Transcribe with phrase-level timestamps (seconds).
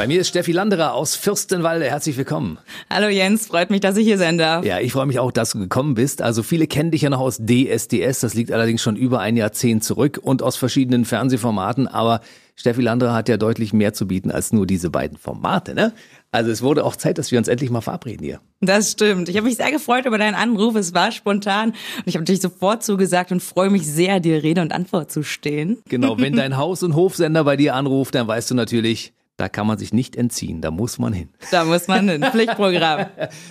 [0.00, 1.84] Bei mir ist Steffi Landerer aus Fürstenwalde.
[1.84, 2.56] Herzlich willkommen.
[2.88, 4.64] Hallo Jens, freut mich, dass ich hier sein darf.
[4.64, 6.22] Ja, ich freue mich auch, dass du gekommen bist.
[6.22, 8.20] Also viele kennen dich ja noch aus DSDS.
[8.20, 11.86] Das liegt allerdings schon über ein Jahrzehnt zurück und aus verschiedenen Fernsehformaten.
[11.86, 12.22] Aber
[12.56, 15.92] Steffi Landerer hat ja deutlich mehr zu bieten als nur diese beiden Formate, ne?
[16.32, 18.40] Also es wurde auch Zeit, dass wir uns endlich mal verabreden hier.
[18.62, 19.28] Das stimmt.
[19.28, 20.76] Ich habe mich sehr gefreut über deinen Anruf.
[20.76, 24.62] Es war spontan und ich habe natürlich sofort zugesagt und freue mich sehr, dir Rede
[24.62, 25.76] und Antwort zu stehen.
[25.90, 29.66] Genau, wenn dein Haus- und Hofsender bei dir anruft, dann weißt du natürlich, da kann
[29.66, 31.30] man sich nicht entziehen, da muss man hin.
[31.50, 33.06] Da muss man hin, Pflichtprogramm.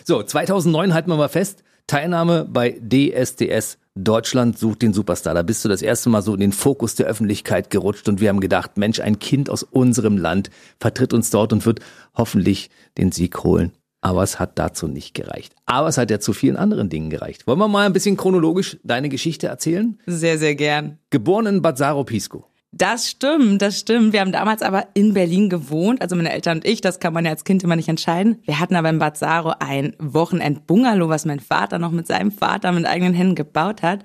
[0.06, 5.34] so, 2009 halten wir mal fest, Teilnahme bei DSDS Deutschland sucht den Superstar.
[5.34, 8.30] Da bist du das erste Mal so in den Fokus der Öffentlichkeit gerutscht und wir
[8.30, 11.80] haben gedacht, Mensch, ein Kind aus unserem Land vertritt uns dort und wird
[12.16, 13.72] hoffentlich den Sieg holen.
[14.02, 15.54] Aber es hat dazu nicht gereicht.
[15.66, 17.48] Aber es hat ja zu vielen anderen Dingen gereicht.
[17.48, 20.00] Wollen wir mal ein bisschen chronologisch deine Geschichte erzählen?
[20.06, 21.00] Sehr, sehr gern.
[21.10, 22.46] Geboren in Bad Saro-Pisco.
[22.72, 24.14] Das stimmt, das stimmt.
[24.14, 27.26] Wir haben damals aber in Berlin gewohnt, also meine Eltern und ich, das kann man
[27.26, 28.42] ja als Kind immer nicht entscheiden.
[28.46, 32.72] Wir hatten aber in Bad Saro ein Wochenend-Bungalow, was mein Vater noch mit seinem Vater
[32.72, 34.04] mit eigenen Händen gebaut hat.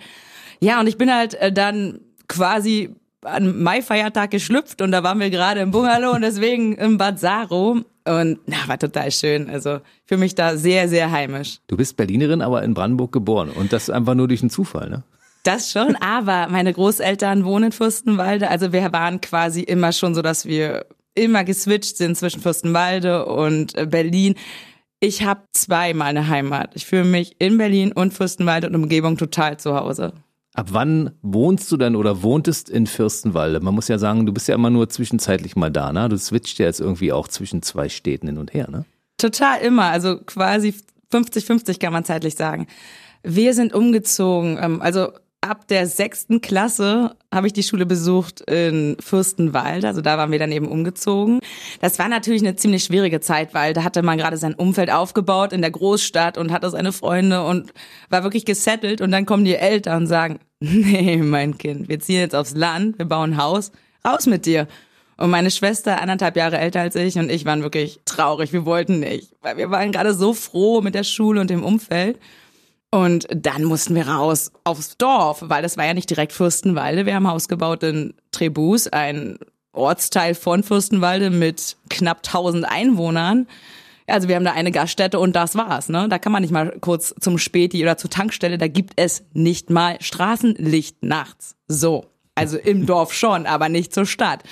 [0.60, 5.30] Ja, und ich bin halt äh, dann quasi an Mai-Feiertag geschlüpft und da waren wir
[5.30, 7.82] gerade im Bungalow und deswegen im Bad Saro.
[8.06, 9.48] Und na, war total schön.
[9.48, 11.60] Also für mich da sehr, sehr heimisch.
[11.66, 13.50] Du bist Berlinerin, aber in Brandenburg geboren.
[13.50, 15.04] Und das einfach nur durch einen Zufall, ne?
[15.44, 18.50] Das schon, aber meine Großeltern wohnen in Fürstenwalde.
[18.50, 23.76] Also wir waren quasi immer schon so, dass wir immer geswitcht sind zwischen Fürstenwalde und
[23.76, 24.34] äh, Berlin.
[24.98, 26.72] Ich habe zweimal eine Heimat.
[26.74, 30.12] Ich fühle mich in Berlin und Fürstenwalde und Umgebung total zu Hause.
[30.54, 33.60] Ab wann wohnst du denn oder wohntest in Fürstenwalde?
[33.60, 36.08] Man muss ja sagen, du bist ja immer nur zwischenzeitlich mal da, ne?
[36.08, 38.84] Du switcht ja jetzt irgendwie auch zwischen zwei Städten hin und her, ne?
[39.18, 40.74] Total immer, also quasi
[41.12, 42.68] 50-50 kann man zeitlich sagen.
[43.24, 45.12] Wir sind umgezogen, ähm, also
[45.44, 49.86] ab der sechsten Klasse habe ich die Schule besucht in Fürstenwalde.
[49.86, 51.40] Also da waren wir dann eben umgezogen.
[51.80, 55.52] Das war natürlich eine ziemlich schwierige Zeit, weil da hatte man gerade sein Umfeld aufgebaut
[55.52, 57.72] in der Großstadt und hatte seine Freunde und
[58.08, 59.00] war wirklich gesettelt.
[59.00, 62.98] Und dann kommen die Eltern und sagen, nee, mein Kind, wir ziehen jetzt aufs Land,
[62.98, 63.72] wir bauen ein Haus,
[64.06, 64.66] raus mit dir.
[65.16, 68.52] Und meine Schwester, anderthalb Jahre älter als ich, und ich waren wirklich traurig.
[68.52, 72.18] Wir wollten nicht, weil wir waren gerade so froh mit der Schule und dem Umfeld.
[72.94, 77.06] Und dann mussten wir raus aufs Dorf, weil das war ja nicht direkt Fürstenwalde.
[77.06, 79.36] Wir haben Haus gebaut in Trebus, ein
[79.72, 83.48] Ortsteil von Fürstenwalde mit knapp 1000 Einwohnern.
[84.06, 85.88] Also wir haben da eine Gaststätte und das war's.
[85.88, 86.08] Ne?
[86.08, 88.58] Da kann man nicht mal kurz zum Späti oder zur Tankstelle.
[88.58, 91.56] Da gibt es nicht mal Straßenlicht nachts.
[91.66, 92.04] So,
[92.36, 94.44] also im Dorf schon, aber nicht zur Stadt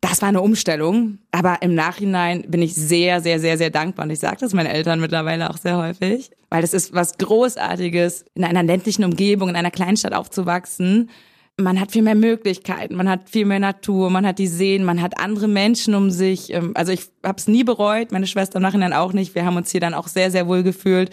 [0.00, 4.04] das war eine Umstellung, aber im Nachhinein bin ich sehr, sehr, sehr, sehr dankbar.
[4.04, 8.24] Und ich sage das meinen Eltern mittlerweile auch sehr häufig, weil das ist was Großartiges,
[8.34, 11.10] in einer ländlichen Umgebung, in einer Kleinstadt aufzuwachsen.
[11.56, 15.02] Man hat viel mehr Möglichkeiten, man hat viel mehr Natur, man hat die Seen, man
[15.02, 16.52] hat andere Menschen um sich.
[16.52, 19.34] Ähm, also ich habe es nie bereut, meine Schwester im Nachhinein auch nicht.
[19.34, 21.10] Wir haben uns hier dann auch sehr, sehr wohl gefühlt.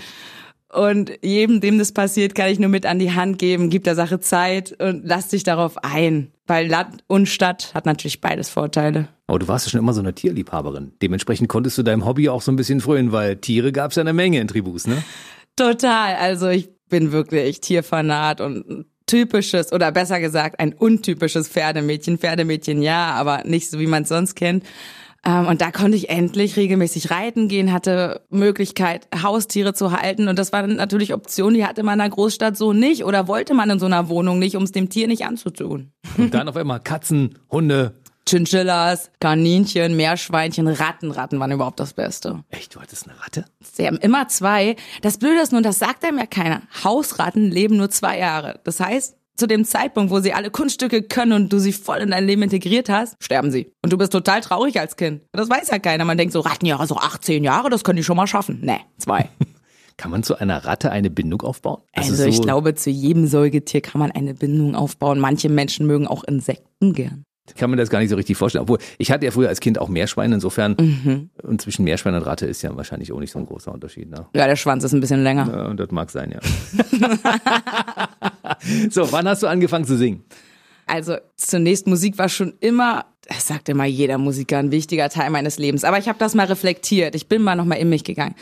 [0.75, 3.96] Und jedem, dem das passiert, kann ich nur mit an die Hand geben, gib der
[3.96, 6.31] Sache Zeit und lass dich darauf ein.
[6.47, 9.08] Weil Land und Stadt hat natürlich beides Vorteile.
[9.28, 10.91] Aber du warst ja schon immer so eine Tierliebhaberin.
[11.02, 14.02] Dementsprechend konntest du deinem Hobby auch so ein bisschen frönen, weil Tiere gab es ja
[14.02, 15.02] eine Menge in Tribus, ne?
[15.56, 16.16] Total.
[16.16, 22.18] Also ich bin wirklich Tierfanat und typisches oder besser gesagt ein untypisches Pferdemädchen.
[22.18, 24.66] Pferdemädchen ja, aber nicht so wie man es sonst kennt.
[25.25, 30.28] Ähm, und da konnte ich endlich regelmäßig reiten gehen, hatte Möglichkeit, Haustiere zu halten.
[30.28, 33.28] Und das war dann natürlich Option, die hatte man in einer Großstadt so nicht oder
[33.28, 35.91] wollte man in so einer Wohnung nicht, um es dem Tier nicht anzutun.
[36.18, 37.96] Und dann auf einmal Katzen, Hunde.
[38.28, 41.12] Chinchillas, Kaninchen, Meerschweinchen, Ratten.
[41.12, 42.44] Ratten waren überhaupt das Beste.
[42.50, 43.46] Echt, du hattest eine Ratte?
[43.62, 44.75] Sie haben immer zwei.
[45.03, 46.63] Das Blöde ist nur, das sagt einem ja keiner.
[46.84, 48.59] Hausratten leben nur zwei Jahre.
[48.63, 52.12] Das heißt, zu dem Zeitpunkt, wo sie alle Kunststücke können und du sie voll in
[52.12, 53.72] dein Leben integriert hast, sterben sie.
[53.84, 55.22] Und du bist total traurig als Kind.
[55.31, 56.06] Das weiß ja keiner.
[56.06, 58.59] Man denkt so, Rattenjahre, so 18 Jahre, das können die schon mal schaffen.
[58.62, 59.29] Nee, zwei.
[59.97, 61.81] Kann man zu einer Ratte eine Bindung aufbauen?
[61.94, 65.19] Also, also so ich glaube, zu jedem Säugetier kann man eine Bindung aufbauen.
[65.19, 67.24] Manche Menschen mögen auch Insekten gern
[67.54, 68.63] kann man das gar nicht so richtig vorstellen.
[68.63, 71.30] Obwohl, ich hatte ja früher als Kind auch Meerschweine, insofern, mhm.
[71.44, 74.09] und zwischen Meerschwein und Ratte ist ja wahrscheinlich auch nicht so ein großer Unterschied.
[74.09, 74.25] Ne?
[74.33, 75.48] Ja, der Schwanz ist ein bisschen länger.
[75.51, 76.39] Ja, und das mag sein, ja.
[78.89, 80.24] so, wann hast du angefangen zu singen?
[80.88, 85.57] Also zunächst Musik war schon immer, das sagt immer jeder Musiker, ein wichtiger Teil meines
[85.57, 85.83] Lebens.
[85.83, 87.15] Aber ich habe das mal reflektiert.
[87.15, 88.36] Ich bin mal nochmal in mich gegangen.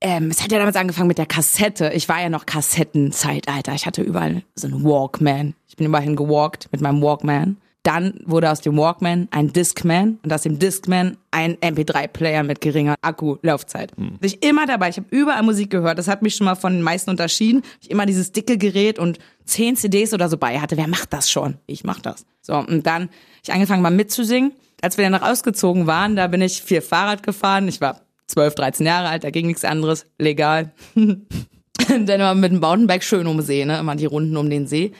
[0.00, 1.92] Ähm, es hat ja damals angefangen mit der Kassette.
[1.94, 3.72] Ich war ja noch Kassettenzeitalter.
[3.74, 5.54] Ich hatte überall so einen Walkman.
[5.68, 10.32] Ich bin immerhin gewalkt mit meinem Walkman Dann wurde aus dem Walkman ein Discman und
[10.32, 13.92] aus dem Discman ein MP3-Player mit geringer Akkulaufzeit.
[13.96, 14.18] Hm.
[14.20, 15.98] Ich immer dabei, ich habe überall Musik gehört.
[15.98, 17.62] Das hat mich schon mal von den meisten unterschieden.
[17.80, 20.76] Ich immer dieses dicke Gerät und zehn CDs oder so bei hatte.
[20.76, 21.56] Wer macht das schon?
[21.66, 22.24] Ich mach das.
[22.40, 23.08] So, und dann
[23.42, 24.52] ich angefangen mal mitzusingen.
[24.80, 27.68] Als wir dann noch ausgezogen waren, da bin ich viel Fahrrad gefahren.
[27.68, 30.72] Ich war 12, 13 Jahre alt, da ging nichts anderes, legal.
[30.94, 33.78] dann immer mit dem Mountainbike schön um See, ne?
[33.78, 34.92] Immer die Runden um den See.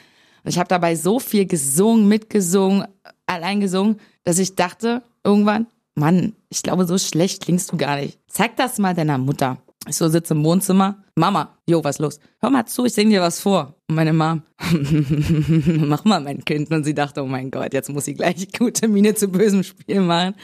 [0.45, 2.87] Und ich habe dabei so viel gesungen, mitgesungen,
[3.27, 8.19] allein gesungen, dass ich dachte irgendwann, Mann, ich glaube, so schlecht klingst du gar nicht.
[8.27, 9.59] Zeig das mal deiner Mutter.
[9.89, 11.03] Ich so sitze im Wohnzimmer.
[11.17, 12.19] Mama, jo, was los?
[12.41, 13.75] Hör mal zu, ich sing dir was vor.
[13.89, 14.43] Und meine Mom,
[15.67, 16.71] mach mal, mein Kind.
[16.71, 20.01] Und sie dachte, oh mein Gott, jetzt muss sie gleich gute Miene zu bösem Spiel
[20.01, 20.35] machen.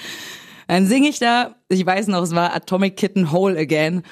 [0.67, 4.03] Dann singe ich da, ich weiß noch, es war Atomic Kitten Whole Again.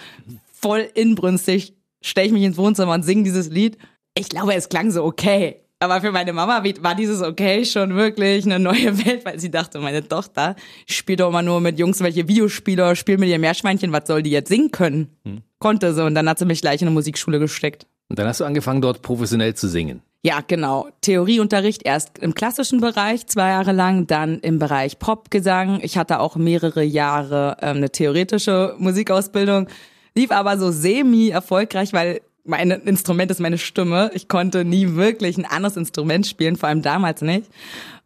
[0.53, 3.77] Voll inbrünstig, stelle ich mich ins Wohnzimmer und singe dieses Lied.
[4.15, 5.61] Ich glaube, es klang so okay.
[5.79, 9.79] Aber für meine Mama war dieses okay schon wirklich eine neue Welt, weil sie dachte,
[9.79, 10.57] meine Tochter
[10.89, 14.31] spielt doch immer nur mit Jungs welche Videospiele, spielt mit ihr Meerschweinchen, was soll die
[14.31, 15.09] jetzt singen können?
[15.25, 15.43] Hm.
[15.59, 17.87] Konnte sie und dann hat sie mich gleich in eine Musikschule gesteckt.
[18.09, 20.03] Und dann hast du angefangen, dort professionell zu singen.
[20.23, 20.89] Ja, genau.
[21.03, 25.81] Theorieunterricht erst im klassischen Bereich zwei Jahre lang, dann im Bereich Popgesang.
[25.83, 29.69] Ich hatte auch mehrere Jahre ähm, eine theoretische Musikausbildung,
[30.15, 34.11] lief aber so semi erfolgreich, weil mein Instrument ist meine Stimme.
[34.15, 37.51] Ich konnte nie wirklich ein anderes Instrument spielen, vor allem damals nicht.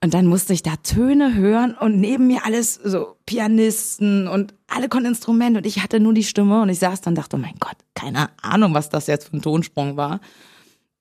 [0.02, 4.88] Und dann musste ich da Töne hören und neben mir alles so Pianisten und alle
[4.88, 7.38] konnten Instrumente und ich hatte nur die Stimme und ich saß dann und dachte, oh
[7.38, 10.20] mein Gott, keine Ahnung, was das jetzt für ein Tonsprung war.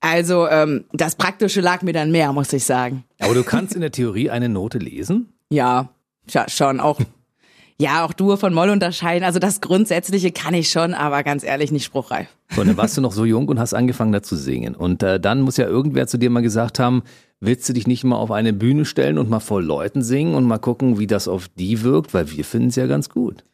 [0.00, 3.04] Also ähm, das Praktische lag mir dann mehr, muss ich sagen.
[3.20, 5.32] Aber du kannst in der Theorie eine Note lesen?
[5.50, 5.90] Ja,
[6.48, 7.00] schon auch
[7.80, 9.24] ja, auch Dur von Moll unterscheiden.
[9.24, 12.28] Also das Grundsätzliche kann ich schon, aber ganz ehrlich nicht spruchreif.
[12.54, 14.74] So, dann warst du noch so jung und hast angefangen da zu singen.
[14.74, 17.02] Und äh, dann muss ja irgendwer zu dir mal gesagt haben,
[17.40, 20.44] willst du dich nicht mal auf eine Bühne stellen und mal vor Leuten singen und
[20.44, 22.12] mal gucken, wie das auf die wirkt?
[22.12, 23.44] Weil wir finden es ja ganz gut.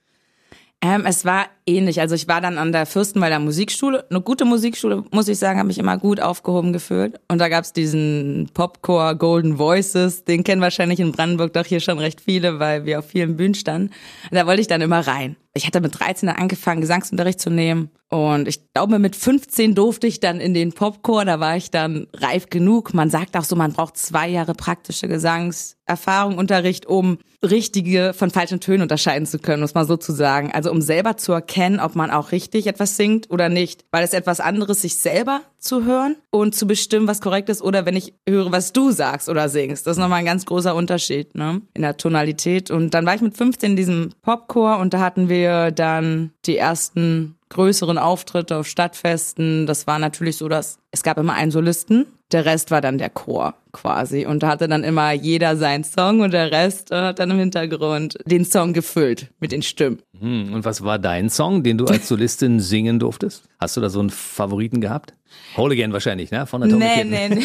[0.83, 2.01] Ähm, es war ähnlich.
[2.01, 4.05] Also ich war dann an der Fürstenwalder Musikschule.
[4.11, 7.19] Eine gute Musikschule, muss ich sagen, habe mich immer gut aufgehoben gefühlt.
[7.29, 10.25] Und da gab's diesen Popcore Golden Voices.
[10.25, 13.55] Den kennen wahrscheinlich in Brandenburg doch hier schon recht viele, weil wir auf vielen Bühnen
[13.55, 13.89] standen.
[14.31, 15.37] Und da wollte ich dann immer rein.
[15.57, 17.91] Ich hatte mit 13 angefangen, Gesangsunterricht zu nehmen.
[18.11, 21.25] Und ich glaube, mit 15 durfte ich dann in den Popcore.
[21.25, 22.93] Da war ich dann reif genug.
[22.93, 28.61] Man sagt auch so, man braucht zwei Jahre praktische Gesangserfahrung, Unterricht, um richtige von falschen
[28.61, 30.53] Tönen unterscheiden zu können, muss man so zu sagen.
[30.53, 33.85] Also um selber zu erkennen, ob man auch richtig etwas singt oder nicht.
[33.91, 37.87] Weil es etwas anderes, sich selber zu hören und zu bestimmen, was korrekt ist, oder
[37.87, 39.87] wenn ich höre, was du sagst oder singst.
[39.87, 41.63] Das ist nochmal ein ganz großer Unterschied, ne?
[41.75, 42.71] In der Tonalität.
[42.71, 46.57] Und dann war ich mit 15 in diesem Popchor und da hatten wir dann die
[46.57, 49.67] ersten größeren Auftritte auf Stadtfesten.
[49.67, 53.11] Das war natürlich so, dass es gab immer einen Solisten, der Rest war dann der
[53.11, 57.19] Chor quasi und da hatte dann immer jeder seinen Song und der Rest äh, hat
[57.19, 60.01] dann im Hintergrund den Song gefüllt mit den Stimmen.
[60.19, 63.45] Hm, und was war dein Song, den du als Solistin singen durftest?
[63.61, 65.15] Hast du da so einen Favoriten gehabt?
[65.55, 66.47] Whole Again wahrscheinlich, ne?
[66.47, 67.45] Von der Nee, nee, nee.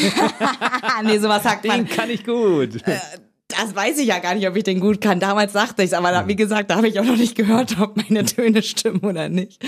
[1.04, 1.86] nee, sowas sagt man.
[1.86, 2.78] Den kann ich gut.
[3.62, 5.20] Das weiß ich ja gar nicht, ob ich den gut kann.
[5.20, 7.80] Damals sagte ich es, aber da, wie gesagt, da habe ich auch noch nicht gehört,
[7.80, 9.64] ob meine Töne stimmen oder nicht.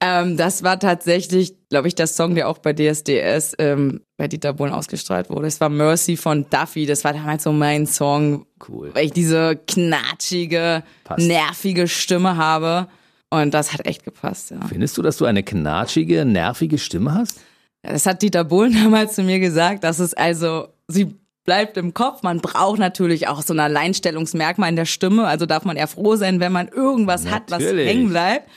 [0.00, 4.54] Ähm, das war tatsächlich, glaube ich, der Song, der auch bei DSDS ähm, bei Dieter
[4.54, 5.46] Bohlen ausgestrahlt wurde.
[5.46, 6.86] Es war Mercy von Duffy.
[6.86, 8.90] Das war damals so mein Song, cool.
[8.94, 11.26] weil ich diese knatschige, Passt.
[11.26, 12.88] nervige Stimme habe.
[13.28, 14.60] Und das hat echt gepasst, ja.
[14.66, 17.38] Findest du, dass du eine knatschige, nervige Stimme hast?
[17.82, 22.22] Das hat Dieter Bohlen damals zu mir gesagt, dass es also, sie bleibt im Kopf.
[22.22, 25.26] Man braucht natürlich auch so ein Alleinstellungsmerkmal in der Stimme.
[25.26, 27.40] Also darf man eher froh sein, wenn man irgendwas natürlich.
[27.40, 28.48] hat, was hängen bleibt.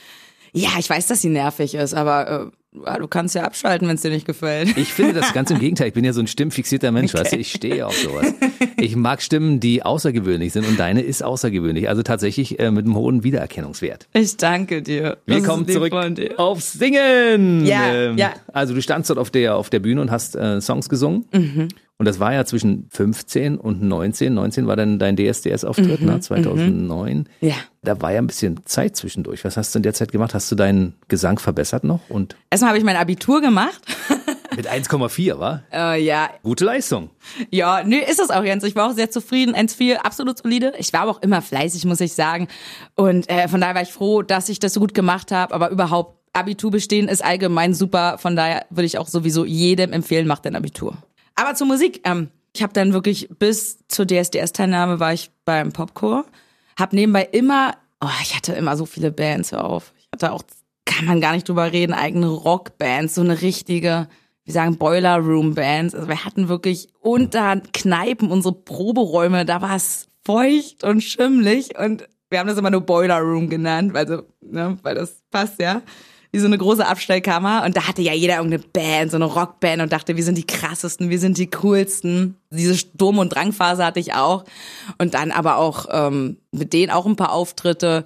[0.52, 4.02] Ja, ich weiß, dass sie nervig ist, aber äh, du kannst ja abschalten, wenn es
[4.02, 4.76] dir nicht gefällt.
[4.76, 5.88] Ich finde das ganz im Gegenteil.
[5.88, 7.24] Ich bin ja so ein stimmfixierter Mensch, okay.
[7.24, 8.32] weißt du, ich stehe auf sowas.
[8.76, 11.88] Ich mag Stimmen, die außergewöhnlich sind und deine ist außergewöhnlich.
[11.88, 14.08] Also tatsächlich äh, mit einem hohen Wiedererkennungswert.
[14.12, 15.18] Ich danke dir.
[15.26, 15.92] Wir das kommen zurück
[16.36, 17.66] aufs Singen.
[17.66, 18.34] Ja, ähm, ja.
[18.52, 21.26] Also du standst dort auf der, auf der Bühne und hast äh, Songs gesungen.
[21.32, 21.68] Mhm.
[21.96, 24.34] Und das war ja zwischen 15 und 19.
[24.34, 27.18] 19 war dann dein DSDS-Auftritt, mhm, ne, 2009.
[27.18, 27.26] Mhm.
[27.40, 27.54] Ja.
[27.82, 29.44] Da war ja ein bisschen Zeit zwischendurch.
[29.44, 30.34] Was hast du in der Zeit gemacht?
[30.34, 32.00] Hast du deinen Gesang verbessert noch?
[32.08, 33.80] Und Erstmal habe ich mein Abitur gemacht.
[34.56, 35.62] Mit 1,4, war?
[35.72, 36.30] Äh, ja.
[36.42, 37.10] Gute Leistung.
[37.50, 38.64] Ja, nö, ist es auch, Jens.
[38.64, 39.54] Ich war auch sehr zufrieden.
[39.54, 40.72] 1,4, absolut solide.
[40.78, 42.48] Ich war aber auch immer fleißig, muss ich sagen.
[42.96, 45.54] Und äh, von daher war ich froh, dass ich das so gut gemacht habe.
[45.54, 48.18] Aber überhaupt, Abitur bestehen ist allgemein super.
[48.18, 50.96] Von daher würde ich auch sowieso jedem empfehlen, macht dein Abitur.
[51.34, 52.00] Aber zur Musik.
[52.04, 56.24] Ähm, ich habe dann wirklich bis zur DSDS-Teilnahme war ich beim Popcore.
[56.78, 59.92] Hab nebenbei immer, oh, ich hatte immer so viele Bands auf.
[59.98, 60.42] Ich hatte auch,
[60.84, 64.08] kann man gar nicht drüber reden, eigene Rockbands, so eine richtige,
[64.44, 65.94] wir sagen Boiler Room Bands.
[65.94, 72.08] Also wir hatten wirklich unter Kneipen unsere Proberäume, da war es feucht und schimmlig und
[72.30, 75.82] wir haben das immer nur Boiler Room genannt, also, ne, weil das passt ja.
[76.34, 77.62] Wie so eine große Abstellkammer.
[77.64, 80.44] Und da hatte ja jeder irgendeine Band, so eine Rockband und dachte, wir sind die
[80.44, 82.34] krassesten, wir sind die coolsten.
[82.50, 84.42] Diese Sturm- und Drangphase hatte ich auch.
[84.98, 88.02] Und dann aber auch ähm, mit denen auch ein paar Auftritte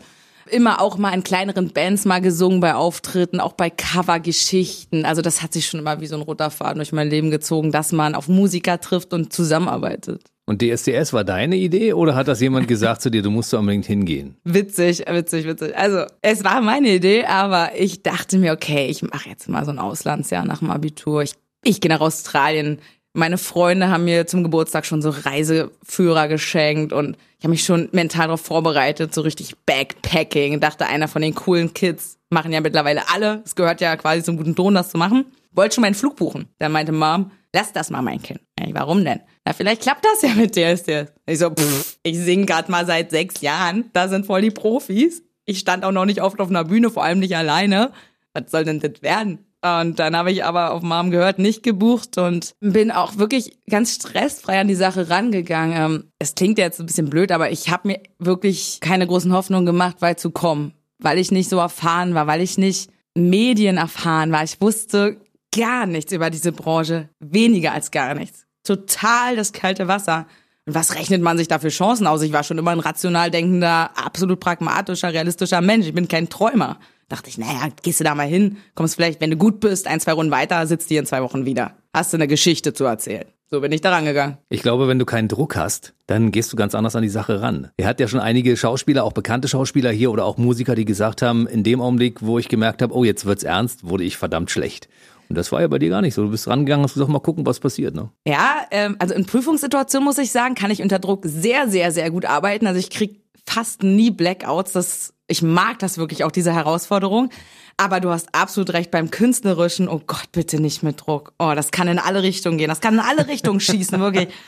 [0.51, 5.07] immer auch mal in kleineren Bands mal gesungen bei Auftritten, auch bei Covergeschichten.
[5.07, 7.73] Also das hat sich schon immer wie so ein roter Faden durch mein Leben gezogen,
[7.73, 10.23] dass man auf Musiker trifft und zusammenarbeitet.
[10.49, 13.59] Und DSDS war deine Idee oder hat das jemand gesagt zu dir, du musst da
[13.59, 14.35] unbedingt hingehen?
[14.45, 15.77] Witzig, witzig, witzig.
[15.77, 19.73] Also es war meine Idee, aber ich dachte mir, okay, ich mache jetzt mal so
[19.73, 21.21] ein Auslandsjahr nach dem Abitur.
[21.23, 22.79] Ich, ich gehe nach Australien.
[23.13, 27.91] Meine Freunde haben mir zum Geburtstag schon so Reiseführer geschenkt und ich habe mich schon
[27.93, 30.61] mental darauf vorbereitet, so richtig Backpacking.
[30.61, 33.43] Dachte, einer von den coolen Kids machen ja mittlerweile alle.
[33.45, 35.27] Es gehört ja quasi zum guten Ton, das zu machen.
[35.53, 36.47] Wollte schon meinen Flug buchen.
[36.59, 38.41] Da meinte Mom, lass das mal, mein Kind.
[38.69, 39.21] Ey, warum denn?
[39.47, 41.11] Na, vielleicht klappt das ja mit DSDS.
[41.27, 43.87] Ich so, pff, ich singe gerade mal seit sechs Jahren.
[43.95, 45.23] Da sind voll die Profis.
[45.47, 47.93] Ich stand auch noch nicht oft auf einer Bühne, vor allem nicht alleine.
[48.35, 49.47] Was soll denn das werden?
[49.65, 53.95] Und dann habe ich aber auf Mom gehört, nicht gebucht und bin auch wirklich ganz
[53.95, 55.75] stressfrei an die Sache rangegangen.
[55.75, 59.65] Ähm, es klingt jetzt ein bisschen blöd, aber ich habe mir wirklich keine großen Hoffnungen
[59.65, 64.31] gemacht, weit zu kommen, weil ich nicht so erfahren war, weil ich nicht Medien erfahren
[64.31, 64.45] war.
[64.45, 65.17] Ich wusste
[65.57, 68.48] gar nichts über diese Branche, weniger als gar nichts.
[68.69, 70.27] Total das kalte Wasser.
[70.67, 72.23] Und was rechnet man sich da für Chancen aus?
[72.23, 75.87] Ich war schon immer ein rational denkender, absolut pragmatischer, realistischer Mensch.
[75.87, 79.31] Ich bin kein Träumer dachte ich, naja, gehst du da mal hin, kommst vielleicht, wenn
[79.31, 81.73] du gut bist, ein, zwei Runden weiter, sitzt hier in zwei Wochen wieder.
[81.95, 83.25] Hast du eine Geschichte zu erzählen.
[83.51, 84.37] So bin ich da rangegangen.
[84.51, 87.41] Ich glaube, wenn du keinen Druck hast, dann gehst du ganz anders an die Sache
[87.41, 87.71] ran.
[87.79, 91.23] Er hat ja schon einige Schauspieler, auch bekannte Schauspieler hier oder auch Musiker, die gesagt
[91.23, 94.51] haben, in dem Augenblick, wo ich gemerkt habe, oh, jetzt wird's ernst, wurde ich verdammt
[94.51, 94.91] schlecht.
[95.29, 96.23] Und das war ja bei dir gar nicht so.
[96.23, 97.95] Du bist rangegangen, hast gesagt, mal gucken, was passiert.
[97.95, 98.11] Ne?
[98.27, 102.11] Ja, ähm, also in Prüfungssituationen muss ich sagen, kann ich unter Druck sehr, sehr, sehr
[102.11, 102.67] gut arbeiten.
[102.67, 104.73] Also ich krieg fast nie Blackouts.
[104.73, 107.31] Das, ich mag das wirklich auch, diese Herausforderung.
[107.77, 109.89] Aber du hast absolut recht beim Künstlerischen.
[109.89, 111.33] Oh Gott, bitte nicht mit Druck.
[111.39, 112.69] Oh, das kann in alle Richtungen gehen.
[112.69, 114.29] Das kann in alle Richtungen schießen, wirklich.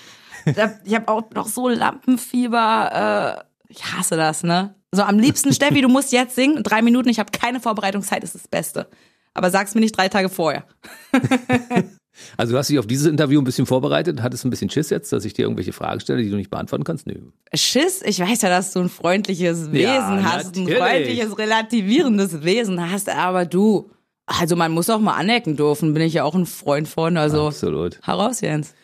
[0.86, 3.44] Ich habe auch noch so Lampenfieber.
[3.68, 4.74] Äh, ich hasse das, ne?
[4.90, 6.62] So am liebsten, Steffi, du musst jetzt singen.
[6.62, 8.88] Drei Minuten, ich habe keine Vorbereitungszeit, ist das Beste.
[9.34, 10.64] Aber sag's mir nicht drei Tage vorher.
[12.36, 15.12] Also du hast dich auf dieses Interview ein bisschen vorbereitet, hattest ein bisschen Schiss jetzt,
[15.12, 17.06] dass ich dir irgendwelche Fragen stelle, die du nicht beantworten kannst?
[17.06, 17.14] Nö.
[17.54, 18.02] Schiss?
[18.02, 20.74] Ich weiß ja, dass du ein freundliches Wesen ja, hast, natürlich.
[20.74, 23.90] ein freundliches, relativierendes Wesen hast, aber du,
[24.38, 27.48] also man muss auch mal anecken dürfen, bin ich ja auch ein Freund von, also
[27.48, 27.98] Absolut.
[28.02, 28.74] heraus, Jens.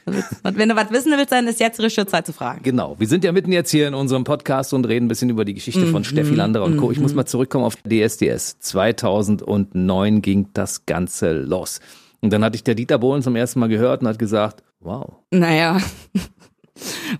[0.42, 2.62] Wenn du was wissen willst, dann ist jetzt richtige Zeit zu fragen.
[2.62, 5.44] Genau, wir sind ja mitten jetzt hier in unserem Podcast und reden ein bisschen über
[5.44, 6.90] die Geschichte von mm Steffi Landerer und Co.
[6.90, 8.58] Ich muss mal zurückkommen auf DSDS.
[8.58, 11.80] 2009 ging das Ganze los.
[12.20, 15.14] Und dann hatte ich der Dieter Bohlen zum ersten Mal gehört und hat gesagt, wow.
[15.30, 15.78] Naja.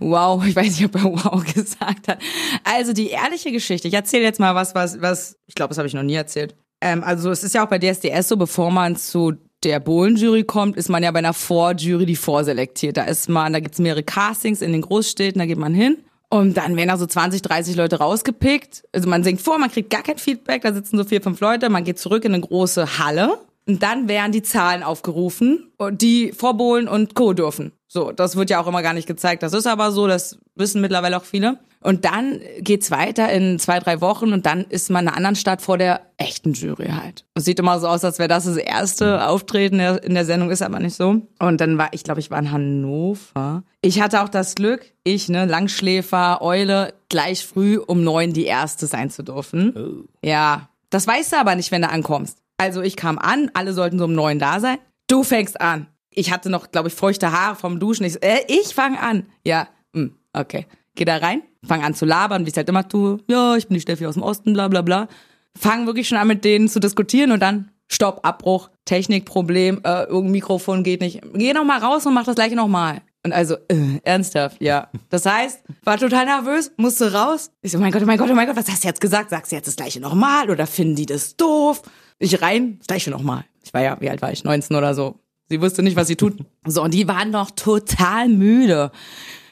[0.01, 2.19] Wow, ich weiß nicht, ob er wow gesagt hat.
[2.63, 3.89] Also die ehrliche Geschichte.
[3.89, 6.55] Ich erzähle jetzt mal was, was, was, ich glaube, das habe ich noch nie erzählt.
[6.81, 10.77] Ähm, also es ist ja auch bei DSDS so, bevor man zu der Bohlen-Jury kommt,
[10.77, 12.97] ist man ja bei einer Vorjury, die vorselektiert.
[12.97, 15.99] Da ist man, da gibt's mehrere Castings in den Großstädten, da geht man hin.
[16.29, 18.85] Und dann werden da so 20, 30 Leute rausgepickt.
[18.93, 21.69] Also man singt vor, man kriegt gar kein Feedback, da sitzen so vier, fünf Leute,
[21.71, 26.89] man geht zurück in eine große Halle und dann werden die Zahlen aufgerufen, die Vorbohlen
[26.89, 27.33] und Co.
[27.33, 27.73] dürfen.
[27.89, 29.43] So, das wird ja auch immer gar nicht gezeigt.
[29.43, 31.59] Das ist aber so, das wissen mittlerweile auch viele.
[31.87, 35.37] Und dann geht's weiter in zwei, drei Wochen und dann ist man in einer anderen
[35.37, 37.25] Stadt vor der echten Jury halt.
[37.35, 40.63] Es sieht immer so aus, als wäre das das erste Auftreten in der Sendung, ist
[40.63, 41.23] aber nicht so.
[41.39, 43.63] Und dann war, ich glaube, ich war in Hannover.
[43.83, 48.89] Ich hatte auch das Glück, ich, ne, Langschläfer, Eule, gleich früh um neun die erste
[48.89, 49.73] sein zu dürfen.
[49.77, 50.09] Oh.
[50.27, 52.39] Ja, das weißt du aber nicht, wenn du ankommst.
[52.57, 54.79] Also ich kam an, alle sollten so um neun da sein.
[55.07, 55.87] Du fängst an.
[56.11, 58.05] Ich hatte noch, glaube ich, feuchte Haare vom Duschen.
[58.07, 59.27] Ich, äh, ich fange an.
[59.45, 60.67] Ja, hm, okay.
[60.97, 63.19] Geh da rein, fang an zu labern, wie ich halt immer tue.
[63.29, 65.09] Ja, ich bin die Steffi aus dem Osten, bla bla bla.
[65.57, 70.33] Fang wirklich schon an mit denen zu diskutieren und dann Stopp, Abbruch, Technikproblem, äh, irgendein
[70.33, 71.21] Mikrofon geht nicht.
[71.35, 73.01] Geh noch mal raus und mach das gleiche noch mal.
[73.23, 74.89] Und also, äh, ernsthaft, ja.
[75.11, 77.51] Das heißt, war total nervös, musste raus.
[77.61, 79.31] Ich so, mein Gott, oh mein Gott, oh mein Gott, was hast du jetzt gesagt?
[79.31, 81.83] Sagst du jetzt das gleiche nochmal oder finden die das doof?
[82.19, 83.45] Ich rein, das gleiche nochmal.
[83.65, 84.45] Ich war ja, wie alt war ich?
[84.45, 85.19] 19 oder so.
[85.49, 86.35] Sie wusste nicht, was sie tut.
[86.69, 88.91] So, und die waren noch total müde.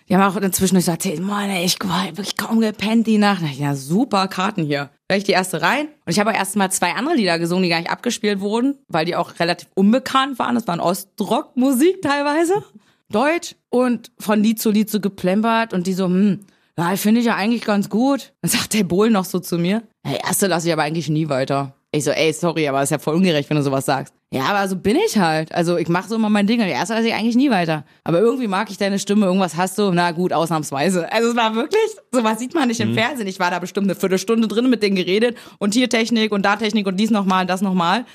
[0.09, 3.43] Die haben auch inzwischen gesagt, hey, Mann, ich war wirklich kaum gepennt die Nacht.
[3.57, 4.91] Ja, super Karten hier.
[5.09, 5.87] Da ich die erste rein.
[6.05, 8.77] Und ich habe auch erst mal zwei andere Lieder gesungen, die gar nicht abgespielt wurden,
[8.89, 10.55] weil die auch relativ unbekannt waren.
[10.55, 12.63] Das waren Ostrock-Musik teilweise.
[13.11, 13.55] Deutsch.
[13.71, 15.73] Und von Lied zu Lied so geplempert.
[15.73, 16.41] Und die so, hm,
[16.77, 18.33] ja, finde ich ja eigentlich ganz gut.
[18.43, 21.29] Dann sagt der Bohl noch so zu mir, hey, erste lasse ich aber eigentlich nie
[21.31, 21.75] weiter.
[21.93, 24.14] Ich so, ey, sorry, aber ist ja voll ungerecht, wenn du sowas sagst.
[24.35, 25.55] Ja, aber so bin ich halt.
[25.55, 26.59] Also ich mache so immer mein Ding.
[26.59, 27.85] Erst weiß ich eigentlich nie weiter.
[28.03, 29.93] Aber irgendwie mag ich deine Stimme, irgendwas hast du.
[29.93, 31.11] Na gut, ausnahmsweise.
[31.13, 33.29] Also es war wirklich, sowas sieht man nicht im Fernsehen.
[33.29, 36.57] Ich war da bestimmt eine Viertelstunde drin mit denen geredet und hier Technik und da
[36.57, 38.07] Technik und dies nochmal und das nochmal.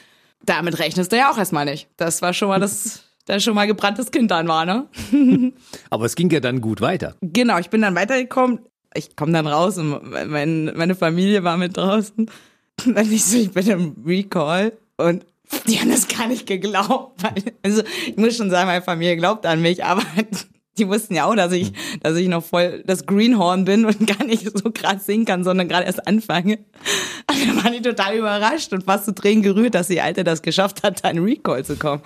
[0.44, 1.88] Damit rechnest du ja auch erstmal nicht.
[1.96, 4.88] Das war schon mal das, da schon mal gebranntes Kind dann war, ne?
[5.90, 7.16] Aber es ging ja dann gut weiter.
[7.22, 8.60] Genau, ich bin dann weitergekommen.
[8.94, 12.30] Ich komme dann raus und mein, meine Familie war mit draußen.
[12.86, 15.24] Und ich so, ich bin im Recall und
[15.68, 17.24] die haben das gar nicht geglaubt.
[17.24, 20.03] Weil, also ich muss schon sagen, meine Familie glaubt an mich, aber
[20.79, 21.71] die wussten ja auch, dass ich,
[22.01, 25.67] dass ich noch voll das Greenhorn bin und gar nicht so krass singen kann, sondern
[25.67, 26.59] gerade erst anfange.
[27.29, 30.83] Da waren die total überrascht und fast zu Tränen gerührt, dass die Alte das geschafft
[30.83, 32.01] hat, da in Recall zu kommen.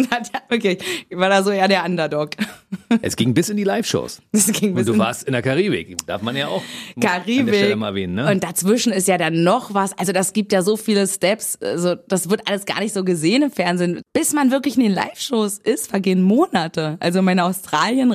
[0.48, 0.78] Wirklich,
[1.08, 2.30] ich war da so eher der Underdog.
[3.02, 4.20] Es ging bis in die Live-Shows.
[4.32, 5.96] Das ging bis Und du warst in der Karibik.
[6.06, 6.62] Darf man ja auch
[7.00, 7.54] Karibik.
[7.54, 8.30] Erwähnen, ne?
[8.30, 9.96] Und dazwischen ist ja dann noch was.
[9.98, 11.58] Also das gibt ja so viele Steps.
[11.60, 14.02] Also das wird alles gar nicht so gesehen im Fernsehen.
[14.12, 16.96] Bis man wirklich in den Live-Shows ist, vergehen Monate.
[17.00, 17.44] Also meine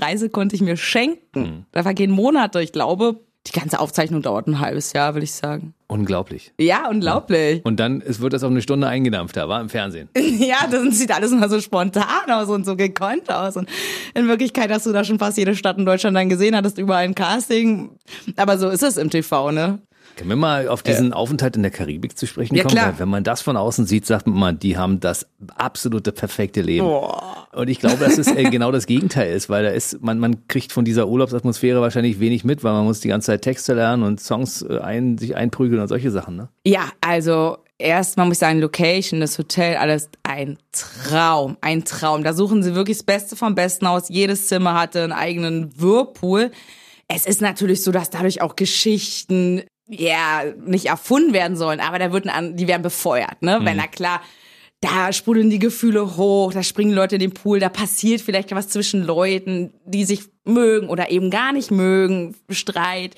[0.02, 1.66] Australien-Reise konnte ich mir schenken.
[1.72, 2.62] Da vergehen Monate.
[2.62, 5.74] Ich glaube, die ganze Aufzeichnung dauert ein halbes Jahr, will ich sagen.
[5.88, 6.54] Unglaublich.
[6.60, 7.62] Ja, unglaublich.
[7.66, 10.10] Und dann es wird das auf eine Stunde eingedampft, da war im Fernsehen.
[10.42, 13.58] Ja, das sieht alles immer so spontan aus und so gekonnt aus.
[13.58, 13.70] Und
[14.14, 17.04] in Wirklichkeit hast du da schon fast jede Stadt in Deutschland dann gesehen, hattest überall
[17.04, 17.92] ein Casting.
[18.38, 19.80] Aber so ist es im TV, ne?
[20.16, 22.76] Können wir mal auf diesen Aufenthalt in der Karibik zu sprechen Ja, kommen?
[22.76, 22.94] klar.
[22.94, 25.26] Weil wenn man das von außen sieht, sagt man die haben das
[25.56, 26.86] absolute perfekte Leben.
[27.54, 30.48] Und ich glaube, dass es äh, genau das Gegenteil ist, weil da ist, man, man
[30.48, 34.04] kriegt von dieser Urlaubsatmosphäre wahrscheinlich wenig mit, weil man muss die ganze Zeit Texte lernen
[34.04, 36.50] und Songs äh, ein, sich einprügeln und solche Sachen, ne?
[36.66, 42.24] Ja, also erstmal muss ich sagen, Location, das Hotel, alles ein Traum, ein Traum.
[42.24, 44.08] Da suchen sie wirklich das Beste vom Besten aus.
[44.10, 46.52] Jedes Zimmer hatte einen eigenen Whirlpool.
[47.08, 52.12] Es ist natürlich so, dass dadurch auch Geschichten ja nicht erfunden werden sollen, aber da
[52.12, 53.60] wird ein, die werden befeuert, ne?
[53.62, 54.22] Wenn na klar,
[54.80, 58.70] da sprudeln die Gefühle hoch, da springen Leute in den Pool, da passiert vielleicht was
[58.70, 63.16] zwischen Leuten, die sich mögen oder eben gar nicht mögen, Streit.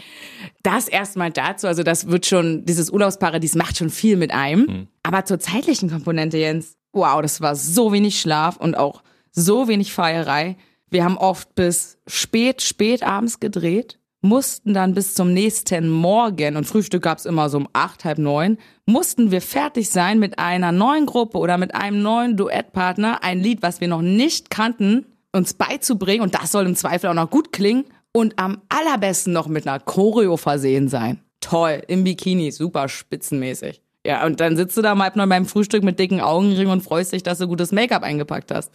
[0.61, 4.87] Das erstmal dazu, also das wird schon, dieses Urlaubsparadies macht schon viel mit einem.
[5.03, 9.01] Aber zur zeitlichen Komponente, Jens, wow, das war so wenig Schlaf und auch
[9.31, 10.57] so wenig Feierei.
[10.89, 16.65] Wir haben oft bis spät, spät abends gedreht, mussten dann bis zum nächsten Morgen, und
[16.65, 21.05] Frühstück gab's immer so um acht, halb neun, mussten wir fertig sein mit einer neuen
[21.05, 26.23] Gruppe oder mit einem neuen Duettpartner, ein Lied, was wir noch nicht kannten, uns beizubringen.
[26.23, 29.79] Und das soll im Zweifel auch noch gut klingen und am allerbesten noch mit einer
[29.79, 31.19] Choreo versehen sein.
[31.41, 33.81] Toll, im Bikini, super spitzenmäßig.
[34.05, 36.81] Ja, und dann sitzt du da mal halb neun beim Frühstück mit dicken Augenringen und
[36.81, 38.71] freust dich, dass du gutes Make-up eingepackt hast.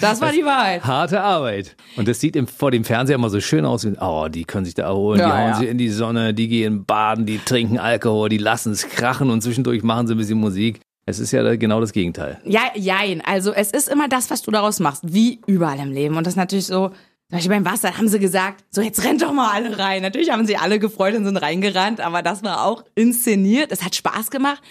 [0.00, 0.84] Das war die Wahrheit.
[0.84, 1.76] Harte Arbeit.
[1.96, 3.84] Und das sieht im, vor dem Fernseher immer so schön aus.
[3.84, 5.54] wie, Oh, die können sich da erholen, die Ja, hauen ja.
[5.56, 9.42] sich in die Sonne, die gehen baden, die trinken Alkohol, die lassen es krachen und
[9.42, 10.80] zwischendurch machen sie ein bisschen Musik.
[11.06, 12.38] Es ist ja genau das Gegenteil.
[12.44, 13.20] Ja, jein.
[13.24, 16.16] Also es ist immer das, was du daraus machst, wie überall im Leben.
[16.16, 16.96] Und das ist natürlich so, zum
[17.38, 20.02] Beispiel beim Wasser haben sie gesagt, so jetzt rennt doch mal alle rein.
[20.02, 23.72] Natürlich haben sie alle gefreut und sind reingerannt, aber das war auch inszeniert.
[23.72, 24.62] Es hat Spaß gemacht.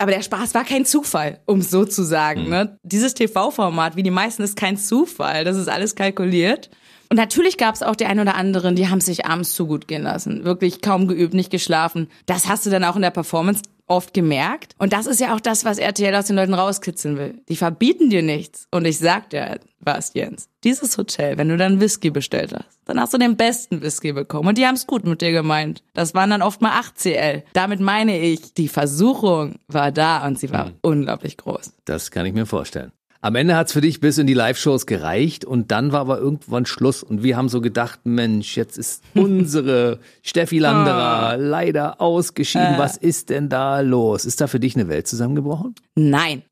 [0.00, 2.48] Aber der Spaß war kein Zufall, um es so zu sagen.
[2.48, 2.78] Ne?
[2.82, 5.44] Dieses TV-Format, wie die meisten, ist kein Zufall.
[5.44, 6.70] Das ist alles kalkuliert.
[7.10, 9.88] Und natürlich gab es auch die ein oder anderen, die haben sich abends zu gut
[9.88, 10.44] gehen lassen.
[10.44, 12.08] Wirklich kaum geübt, nicht geschlafen.
[12.24, 13.60] Das hast du dann auch in der Performance
[13.90, 14.74] oft gemerkt.
[14.78, 17.42] Und das ist ja auch das, was RTL aus den Leuten rauskitzeln will.
[17.48, 18.66] Die verbieten dir nichts.
[18.70, 20.48] Und ich sag dir was, Jens.
[20.62, 24.48] Dieses Hotel, wenn du dann Whisky bestellt hast, dann hast du den besten Whisky bekommen.
[24.48, 25.82] Und die haben es gut mit dir gemeint.
[25.94, 27.42] Das waren dann oft mal 8CL.
[27.52, 31.72] Damit meine ich, die Versuchung war da und sie war unglaublich groß.
[31.84, 32.92] Das kann ich mir vorstellen.
[33.22, 36.64] Am Ende hat's für dich bis in die Live-Shows gereicht und dann war aber irgendwann
[36.64, 42.78] Schluss und wir haben so gedacht, Mensch, jetzt ist unsere Steffi Landerer leider ausgeschieden.
[42.78, 44.24] Was ist denn da los?
[44.24, 45.74] Ist da für dich eine Welt zusammengebrochen?
[45.94, 46.42] Nein.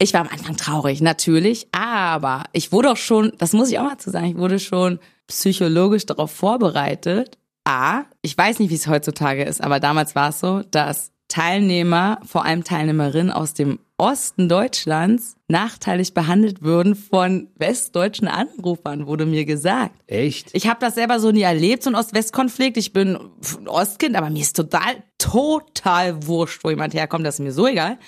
[0.00, 3.84] Ich war am Anfang traurig, natürlich, aber ich wurde auch schon, das muss ich auch
[3.84, 7.36] mal zu sagen, ich wurde schon psychologisch darauf vorbereitet.
[7.64, 12.20] A, ich weiß nicht, wie es heutzutage ist, aber damals war es so, dass Teilnehmer,
[12.24, 19.44] vor allem Teilnehmerinnen aus dem Osten Deutschlands, nachteilig behandelt würden von westdeutschen Anrufern, wurde mir
[19.44, 19.96] gesagt.
[20.06, 20.50] Echt?
[20.52, 22.76] Ich habe das selber so nie erlebt, so ein Ost-West-Konflikt.
[22.76, 27.26] Ich bin ein Ostkind, aber mir ist total, total wurscht, wo jemand herkommt.
[27.26, 27.98] Das ist mir so egal.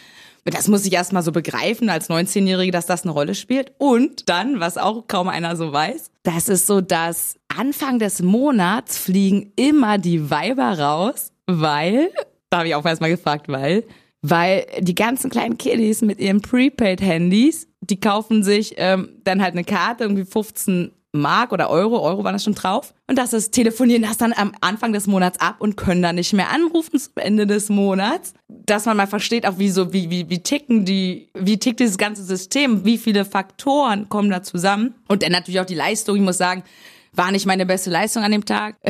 [0.44, 3.72] Das muss ich erstmal so begreifen als 19-Jährige, dass das eine Rolle spielt.
[3.78, 8.96] Und dann, was auch kaum einer so weiß, das ist so, dass Anfang des Monats
[8.96, 12.12] fliegen immer die Weiber raus, weil,
[12.48, 13.84] da habe ich auch erstmal gefragt, weil,
[14.22, 19.64] weil die ganzen kleinen Kiddies mit ihren Prepaid-Handys, die kaufen sich ähm, dann halt eine
[19.64, 22.94] Karte, irgendwie 15 Mark oder Euro, Euro waren das schon drauf.
[23.08, 26.32] Und das ist telefonieren das dann am Anfang des Monats ab und können dann nicht
[26.32, 28.34] mehr anrufen zum Ende des Monats.
[28.48, 31.98] Dass man mal versteht, auch wie so, wie, wie, wie ticken die, wie tickt dieses
[31.98, 34.94] ganze System, wie viele Faktoren kommen da zusammen.
[35.08, 36.62] Und dann natürlich auch die Leistung, ich muss sagen,
[37.12, 38.76] war nicht meine beste Leistung an dem Tag.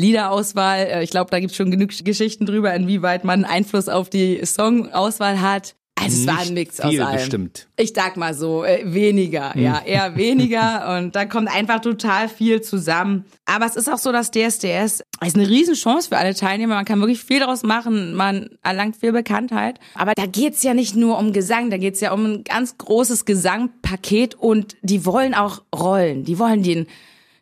[0.00, 4.10] Liederauswahl, äh, ich glaube, da gibt es schon genug Geschichten drüber, inwieweit man Einfluss auf
[4.10, 5.76] die Songauswahl hat.
[6.02, 7.12] Also es war ein Mix aus allem.
[7.12, 7.68] Bestimmt.
[7.76, 9.62] Ich sag mal so, äh, weniger, hm.
[9.62, 13.26] ja, eher weniger und da kommt einfach total viel zusammen.
[13.44, 16.76] Aber es ist auch so, dass DSDS ist eine Riesenchance für alle Teilnehmer.
[16.76, 19.78] Man kann wirklich viel daraus machen, man erlangt viel Bekanntheit.
[19.94, 23.26] Aber da geht's ja nicht nur um Gesang, da geht's ja um ein ganz großes
[23.26, 26.24] Gesangpaket und die wollen auch Rollen.
[26.24, 26.86] Die wollen den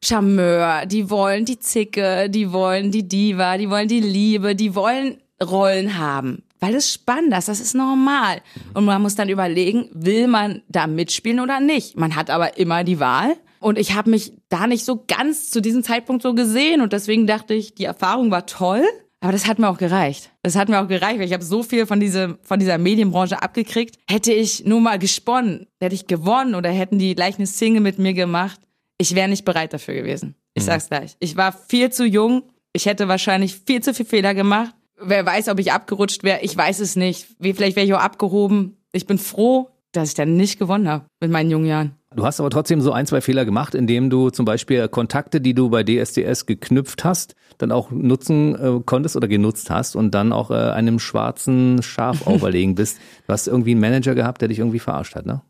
[0.03, 5.19] Charmeur, die wollen die Zicke, die wollen die Diva, die wollen die Liebe, die wollen
[5.43, 6.43] Rollen haben.
[6.61, 8.41] Weil es spannend ist, das ist normal.
[8.75, 11.97] Und man muss dann überlegen, will man da mitspielen oder nicht.
[11.97, 13.37] Man hat aber immer die Wahl.
[13.61, 16.81] Und ich habe mich da nicht so ganz zu diesem Zeitpunkt so gesehen.
[16.81, 18.83] Und deswegen dachte ich, die Erfahrung war toll.
[19.21, 20.31] Aber das hat mir auch gereicht.
[20.43, 23.43] Das hat mir auch gereicht, weil ich habe so viel von, diese, von dieser Medienbranche
[23.43, 23.97] abgekriegt.
[24.09, 27.99] Hätte ich nur mal gesponnen, hätte ich gewonnen oder hätten die gleich eine Single mit
[27.99, 28.61] mir gemacht,
[28.99, 30.35] ich wäre nicht bereit dafür gewesen.
[30.55, 30.67] Ich mhm.
[30.67, 31.17] sag's gleich.
[31.21, 32.43] Ich war viel zu jung.
[32.73, 34.75] Ich hätte wahrscheinlich viel zu viel Fehler gemacht.
[35.01, 36.41] Wer weiß, ob ich abgerutscht wäre.
[36.43, 37.29] Ich weiß es nicht.
[37.39, 38.77] Wie, vielleicht wäre ich auch abgehoben.
[38.93, 41.95] Ich bin froh, dass ich dann nicht gewonnen habe mit meinen jungen Jahren.
[42.15, 45.55] Du hast aber trotzdem so ein, zwei Fehler gemacht, indem du zum Beispiel Kontakte, die
[45.55, 50.33] du bei DSDS geknüpft hast, dann auch nutzen äh, konntest oder genutzt hast und dann
[50.33, 52.99] auch äh, einem schwarzen Schaf auferlegen bist.
[53.27, 55.43] Du hast irgendwie einen Manager gehabt, der dich irgendwie verarscht hat, ne?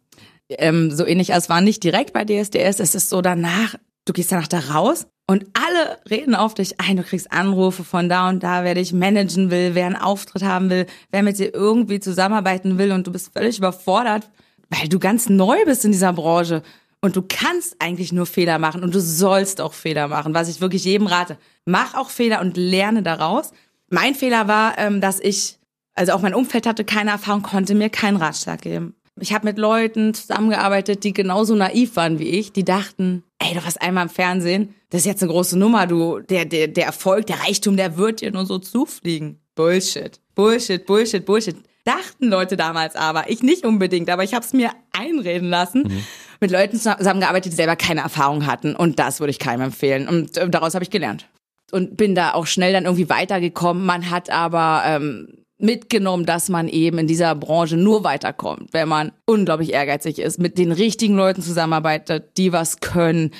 [0.50, 1.30] Ähm, so ähnlich.
[1.30, 5.06] Es war nicht direkt bei DSDS, es ist so danach, du gehst danach da raus
[5.26, 6.96] und alle reden auf dich ein.
[6.96, 10.70] Du kriegst Anrufe von da und da, wer dich managen will, wer einen Auftritt haben
[10.70, 14.30] will, wer mit dir irgendwie zusammenarbeiten will und du bist völlig überfordert,
[14.70, 16.62] weil du ganz neu bist in dieser Branche.
[17.00, 20.60] Und du kannst eigentlich nur Fehler machen und du sollst auch Fehler machen, was ich
[20.60, 21.38] wirklich jedem rate.
[21.64, 23.52] Mach auch Fehler und lerne daraus.
[23.88, 25.58] Mein Fehler war, ähm, dass ich,
[25.94, 28.94] also auch mein Umfeld hatte keine Erfahrung, konnte mir keinen Ratschlag geben.
[29.20, 33.64] Ich habe mit Leuten zusammengearbeitet, die genauso naiv waren wie ich, die dachten, ey, du
[33.64, 37.26] warst einmal im Fernsehen, das ist jetzt eine große Nummer, du, der, der, der Erfolg,
[37.26, 39.40] der Reichtum, der wird dir nur so zufliegen.
[39.54, 41.56] Bullshit, Bullshit, Bullshit, Bullshit.
[41.84, 45.82] Dachten Leute damals aber, ich nicht unbedingt, aber ich habe es mir einreden lassen.
[45.82, 46.04] Mhm.
[46.40, 48.76] Mit Leuten zusammengearbeitet, die selber keine Erfahrung hatten.
[48.76, 50.06] Und das würde ich keinem empfehlen.
[50.06, 51.26] Und äh, daraus habe ich gelernt.
[51.72, 53.84] Und bin da auch schnell dann irgendwie weitergekommen.
[53.84, 59.12] Man hat aber ähm, mitgenommen, dass man eben in dieser Branche nur weiterkommt, wenn man
[59.26, 63.32] unglaublich ehrgeizig ist, mit den richtigen Leuten zusammenarbeitet, die was können,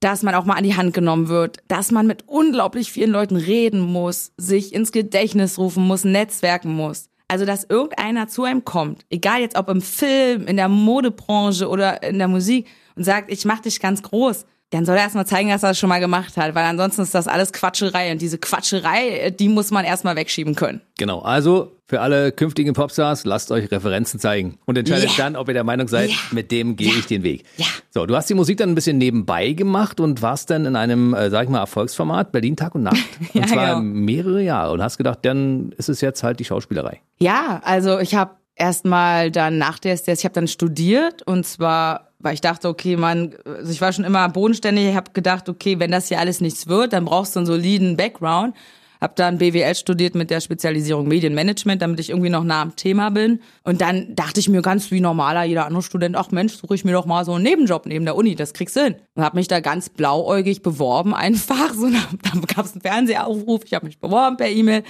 [0.00, 3.36] dass man auch mal an die Hand genommen wird, dass man mit unglaublich vielen Leuten
[3.36, 7.08] reden muss, sich ins Gedächtnis rufen muss, netzwerken muss.
[7.28, 12.02] Also, dass irgendeiner zu einem kommt, egal jetzt ob im Film, in der Modebranche oder
[12.02, 15.50] in der Musik und sagt, ich mach dich ganz groß dann soll er erstmal zeigen,
[15.50, 18.38] dass er das schon mal gemacht hat, weil ansonsten ist das alles Quatscherei und diese
[18.38, 20.80] Quatscherei, die muss man erstmal wegschieben können.
[20.96, 25.16] Genau, also für alle künftigen Popstars, lasst euch Referenzen zeigen und entscheidet yeah.
[25.16, 26.18] dann, ob ihr der Meinung seid, yeah.
[26.30, 26.98] mit dem gehe yeah.
[27.00, 27.42] ich den Weg.
[27.56, 27.66] Ja.
[27.90, 31.14] So, du hast die Musik dann ein bisschen nebenbei gemacht und warst dann in einem,
[31.14, 32.96] äh, sag ich mal, Erfolgsformat Berlin Tag und Nacht.
[33.32, 33.80] ja, und zwar genau.
[33.80, 37.00] mehrere Jahre und hast gedacht, dann ist es jetzt halt die Schauspielerei.
[37.18, 42.09] Ja, also ich habe erstmal dann nach der SDS, ich habe dann studiert und zwar
[42.20, 45.78] weil ich dachte, okay, man, also ich war schon immer bodenständig, ich habe gedacht, okay,
[45.78, 48.54] wenn das hier alles nichts wird, dann brauchst du einen soliden Background.
[49.00, 53.08] Hab dann BWL studiert mit der Spezialisierung Medienmanagement, damit ich irgendwie noch nah am Thema
[53.08, 53.40] bin.
[53.62, 56.84] Und dann dachte ich mir ganz wie normaler jeder andere Student, ach Mensch, suche ich
[56.84, 58.96] mir doch mal so einen Nebenjob neben der Uni, das kriegst du hin.
[59.14, 61.70] Und habe mich da ganz blauäugig beworben einfach.
[61.80, 64.82] So, dann gab es einen Fernsehaufruf, ich habe mich beworben per E-Mail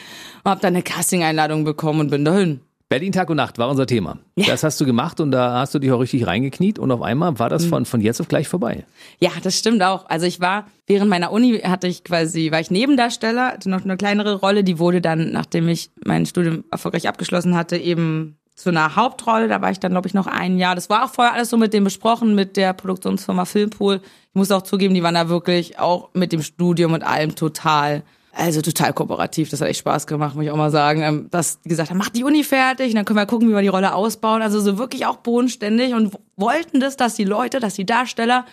[0.43, 2.61] und habe dann eine Casting-Einladung bekommen und bin dahin.
[2.91, 4.19] Berlin Tag und Nacht war unser Thema.
[4.35, 4.47] Ja.
[4.49, 7.39] Das hast du gemacht und da hast du dich auch richtig reingekniet und auf einmal
[7.39, 7.69] war das mhm.
[7.69, 8.85] von, von jetzt auf gleich vorbei.
[9.21, 10.11] Ja, das stimmt auch.
[10.11, 13.97] Also ich war, während meiner Uni hatte ich quasi, war ich Nebendarsteller, hatte noch eine
[13.97, 18.97] kleinere Rolle, die wurde dann, nachdem ich mein Studium erfolgreich abgeschlossen hatte, eben zu einer
[18.97, 19.47] Hauptrolle.
[19.47, 20.75] Da war ich dann, glaube ich, noch ein Jahr.
[20.75, 24.01] Das war auch vorher alles so mit dem besprochen, mit der Produktionsfirma Filmpool.
[24.03, 28.03] Ich muss auch zugeben, die waren da wirklich auch mit dem Studium und allem total
[28.33, 31.03] also total kooperativ, das hat echt Spaß gemacht, muss ich auch mal sagen.
[31.03, 33.55] Ähm, dass die gesagt haben, mach die Uni fertig, und dann können wir gucken, wie
[33.55, 34.43] wir die Rolle ausbauen.
[34.43, 38.47] Also so wirklich auch bodenständig und wollten das, dass die Leute, dass die Darsteller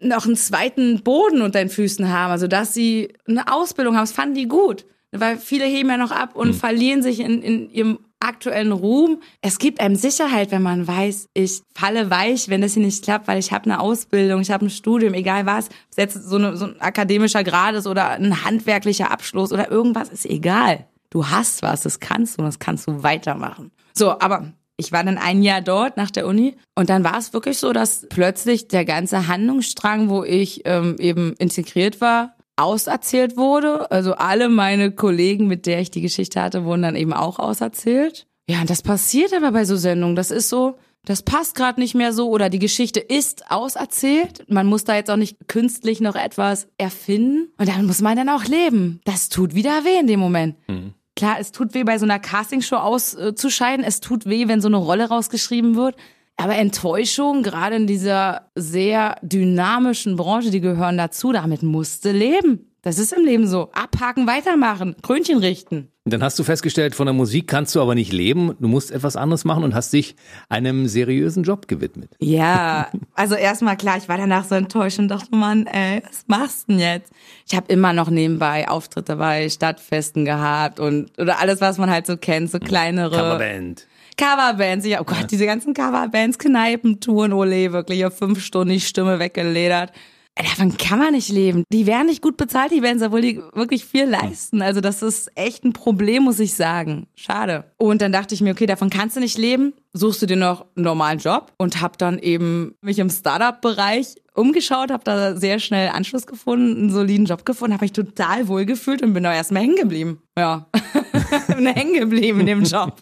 [0.00, 2.32] noch einen zweiten Boden unter den Füßen haben.
[2.32, 4.84] Also dass sie eine Ausbildung haben, das fanden die gut.
[5.12, 6.54] Weil viele heben ja noch ab und mhm.
[6.54, 9.20] verlieren sich in, in ihrem aktuellen Ruhm.
[9.40, 13.28] Es gibt einem Sicherheit, wenn man weiß, ich falle weich, wenn das hier nicht klappt,
[13.28, 16.56] weil ich habe eine Ausbildung, ich habe ein Studium, egal was, ob jetzt so, eine,
[16.56, 20.86] so ein akademischer Grad ist oder ein handwerklicher Abschluss oder irgendwas, ist egal.
[21.10, 23.70] Du hast was, das kannst du und das kannst du weitermachen.
[23.92, 27.32] So, aber Ich war dann ein Jahr dort nach der Uni und dann war es
[27.32, 33.90] wirklich so, dass plötzlich der ganze Handlungsstrang, wo ich ähm, eben integriert war, auserzählt wurde.
[33.90, 38.26] Also alle meine Kollegen, mit der ich die Geschichte hatte, wurden dann eben auch auserzählt.
[38.48, 40.16] Ja, und das passiert aber bei so Sendungen.
[40.16, 44.44] Das ist so, das passt gerade nicht mehr so oder die Geschichte ist auserzählt.
[44.48, 48.28] Man muss da jetzt auch nicht künstlich noch etwas erfinden und dann muss man dann
[48.28, 49.00] auch leben.
[49.04, 50.56] Das tut wieder weh in dem Moment.
[50.68, 50.94] Mhm.
[51.16, 53.84] Klar, es tut weh, bei so einer Castingshow auszuscheiden.
[53.84, 55.96] Es tut weh, wenn so eine Rolle rausgeschrieben wird.
[56.36, 62.70] Aber Enttäuschung, gerade in dieser sehr dynamischen Branche, die gehören dazu, damit musste leben.
[62.82, 63.70] Das ist im Leben so.
[63.72, 65.88] Abhaken, weitermachen, Krönchen richten.
[66.04, 68.54] Dann hast du festgestellt, von der Musik kannst du aber nicht leben.
[68.60, 70.16] Du musst etwas anderes machen und hast dich
[70.50, 72.14] einem seriösen Job gewidmet.
[72.20, 76.68] Ja, also erstmal klar, ich war danach so enttäuscht und dachte, Mann, ey, was machst
[76.68, 77.10] du denn jetzt?
[77.46, 82.06] Ich habe immer noch nebenbei Auftritte bei Stadtfesten gehabt und oder alles, was man halt
[82.06, 83.16] so kennt, so kleinere.
[83.16, 83.86] Coverband.
[84.16, 89.18] Coverbands, ja, oh Gott, diese ganzen Coverbands, Kneipentouren, ole, wirklich auf fünf Stunden die Stimme
[89.18, 89.92] weggeledert.
[90.36, 91.62] Davon kann man nicht leben.
[91.72, 94.62] Die werden nicht gut bezahlt, die Bands, obwohl die wirklich viel leisten.
[94.62, 97.06] Also das ist echt ein Problem, muss ich sagen.
[97.14, 97.70] Schade.
[97.76, 99.74] Und dann dachte ich mir, okay, davon kannst du nicht leben.
[99.92, 104.90] Suchst du dir noch einen normalen Job und hab dann eben mich im Startup-Bereich umgeschaut,
[104.90, 109.02] habe da sehr schnell Anschluss gefunden, einen soliden Job gefunden, habe mich total wohl gefühlt
[109.02, 110.20] und bin da erstmal hängen geblieben.
[110.36, 110.66] Ja,
[111.56, 112.94] bin hängen geblieben in dem Job.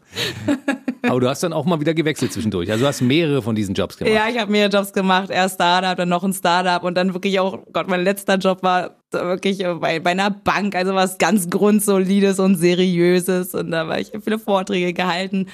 [1.02, 2.70] Aber du hast dann auch mal wieder gewechselt zwischendurch.
[2.70, 4.14] Also du hast mehrere von diesen Jobs gemacht.
[4.14, 5.30] Ja, ich habe mehrere Jobs gemacht.
[5.30, 8.96] Erst Startup, dann noch ein Startup und dann wirklich auch, Gott, mein letzter Job war
[9.10, 13.54] wirklich bei, bei einer Bank, also was ganz grundsolides und seriöses.
[13.54, 15.48] Und da war ich viele Vorträge gehalten.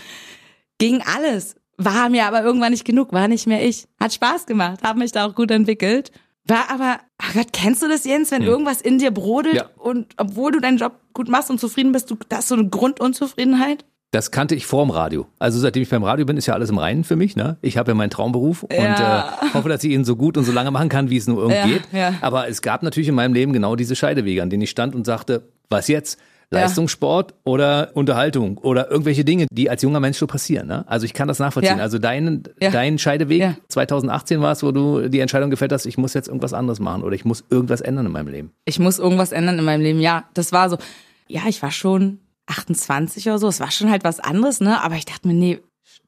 [0.79, 1.57] Ging alles.
[1.77, 3.87] War mir aber irgendwann nicht genug, war nicht mehr ich.
[4.01, 6.11] Hat Spaß gemacht, habe mich da auch gut entwickelt.
[6.49, 8.49] War aber, ach Gott, kennst du das, Jens, wenn hm.
[8.49, 9.67] irgendwas in dir brodelt ja.
[9.77, 12.69] und obwohl du deinen Job gut machst und zufrieden bist, du, das ist so eine
[12.69, 13.85] Grundunzufriedenheit?
[14.11, 15.27] Das kannte ich vorm Radio.
[15.39, 17.37] Also seitdem ich beim Radio bin, ist ja alles im Reinen für mich.
[17.37, 17.59] Ne?
[17.61, 18.79] Ich habe ja meinen Traumberuf ja.
[18.79, 21.27] und äh, hoffe, dass ich ihn so gut und so lange machen kann, wie es
[21.27, 21.83] nur irgendwie ja, geht.
[21.93, 22.15] Ja.
[22.23, 25.05] Aber es gab natürlich in meinem Leben genau diese Scheidewege, an denen ich stand und
[25.05, 26.19] sagte, was jetzt?
[26.51, 30.67] Leistungssport oder Unterhaltung oder irgendwelche Dinge, die als junger Mensch so passieren.
[30.67, 30.85] Ne?
[30.89, 31.81] Also ich kann das nachvollziehen.
[31.81, 36.15] Also dein, dein Scheideweg 2018 war es, wo du die Entscheidung gefällt hast, ich muss
[36.15, 38.53] jetzt irgendwas anderes machen oder ich muss irgendwas ändern in meinem Leben.
[38.65, 40.01] Ich muss irgendwas ändern in meinem Leben.
[40.01, 40.79] Ja, das war so.
[41.27, 43.49] Ja, ich war schon 28 oder so.
[43.49, 44.83] Es war schon halt was anderes, ne?
[44.83, 45.61] Aber ich dachte mir, nee,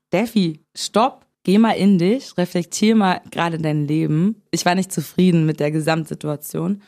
[0.09, 1.27] Steffi, stopp.
[1.43, 4.43] Geh mal in dich, reflektier mal gerade dein Leben.
[4.51, 6.83] Ich war nicht zufrieden mit der Gesamtsituation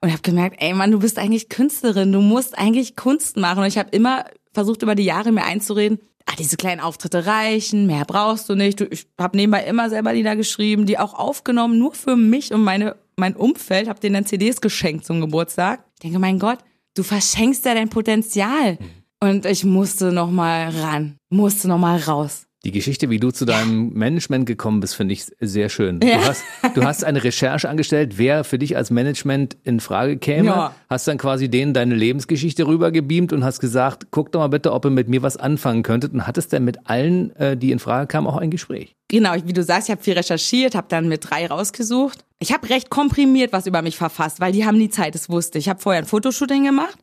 [0.00, 3.60] und habe gemerkt, ey Mann, du bist eigentlich Künstlerin, du musst eigentlich Kunst machen.
[3.60, 7.86] Und ich habe immer versucht über die Jahre mir einzureden, ah, diese kleinen Auftritte reichen,
[7.86, 8.80] mehr brauchst du nicht.
[8.80, 12.96] Ich habe nebenbei immer selber Lieder geschrieben, die auch aufgenommen, nur für mich und meine
[13.20, 15.84] mein Umfeld, habe denen dann CDs geschenkt zum Geburtstag.
[15.94, 16.58] Ich denke, mein Gott,
[16.94, 18.78] du verschenkst ja dein Potenzial.
[18.80, 18.88] Mhm.
[19.22, 22.46] Und ich musste noch mal ran, musste noch mal raus.
[22.64, 25.98] Die Geschichte, wie du zu deinem Management gekommen bist, finde ich sehr schön.
[25.98, 26.22] Du, ja.
[26.26, 26.44] hast,
[26.74, 30.48] du hast eine Recherche angestellt, wer für dich als Management in Frage käme.
[30.48, 30.74] Ja.
[30.90, 34.84] Hast dann quasi denen deine Lebensgeschichte rübergebeamt und hast gesagt, guck doch mal bitte, ob
[34.84, 36.12] ihr mit mir was anfangen könntet.
[36.12, 38.94] Und hattest dann mit allen, äh, die in Frage kamen, auch ein Gespräch.
[39.08, 42.26] Genau, wie du sagst, ich habe viel recherchiert, habe dann mit drei rausgesucht.
[42.40, 45.56] Ich habe recht komprimiert was über mich verfasst, weil die haben nie Zeit, das wusste
[45.56, 45.64] ich.
[45.64, 46.98] Ich habe vorher ein Fotoshooting gemacht,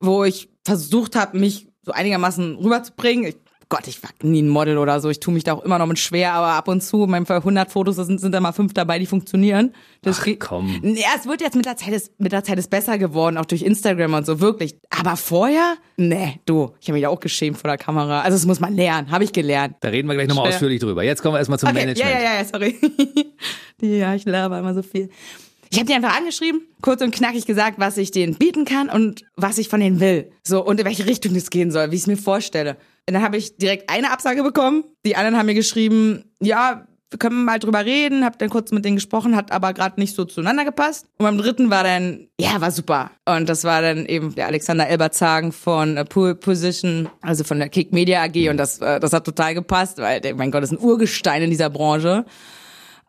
[0.00, 3.26] wo ich versucht habe, mich so einigermaßen rüberzubringen.
[3.26, 3.36] Ich
[3.68, 5.10] Gott, ich war nie ein Model oder so.
[5.10, 7.68] Ich tue mich da auch immer noch mit schwer, aber ab und zu, mein 100
[7.68, 9.74] Fotos sind, sind da mal fünf dabei, die funktionieren.
[10.02, 10.80] Das Ach, komm.
[10.84, 13.44] Ja, es wird jetzt mit der Zeit ist, mit der Zeit ist besser geworden, auch
[13.44, 14.76] durch Instagram und so, wirklich.
[14.90, 15.74] Aber vorher?
[15.96, 18.20] Nee, du, ich habe mich auch geschämt vor der Kamera.
[18.20, 19.74] Also das muss man lernen, habe ich gelernt.
[19.80, 21.02] Da reden wir gleich nochmal ausführlich drüber.
[21.02, 22.14] Jetzt kommen wir erstmal zum okay, Management.
[22.14, 22.76] Ja, ja, ja, sorry.
[23.98, 25.10] ja, ich laber immer so viel.
[25.70, 29.24] Ich habe die einfach angeschrieben, kurz und knackig gesagt, was ich denen bieten kann und
[29.34, 30.30] was ich von denen will.
[30.44, 32.76] So, und in welche Richtung es gehen soll, wie ich es mir vorstelle.
[33.08, 34.84] Und dann habe ich direkt eine Absage bekommen.
[35.04, 38.84] Die anderen haben mir geschrieben, ja, wir können mal drüber reden, hab dann kurz mit
[38.84, 41.06] denen gesprochen, hat aber gerade nicht so zueinander gepasst.
[41.18, 43.12] Und beim dritten war dann, ja, war super.
[43.24, 47.92] Und das war dann eben der Alexander Elberzagen von Pool Position, also von der Kick
[47.92, 48.50] Media AG.
[48.50, 51.50] Und das, äh, das hat total gepasst, weil, mein Gott, das ist ein Urgestein in
[51.50, 52.24] dieser Branche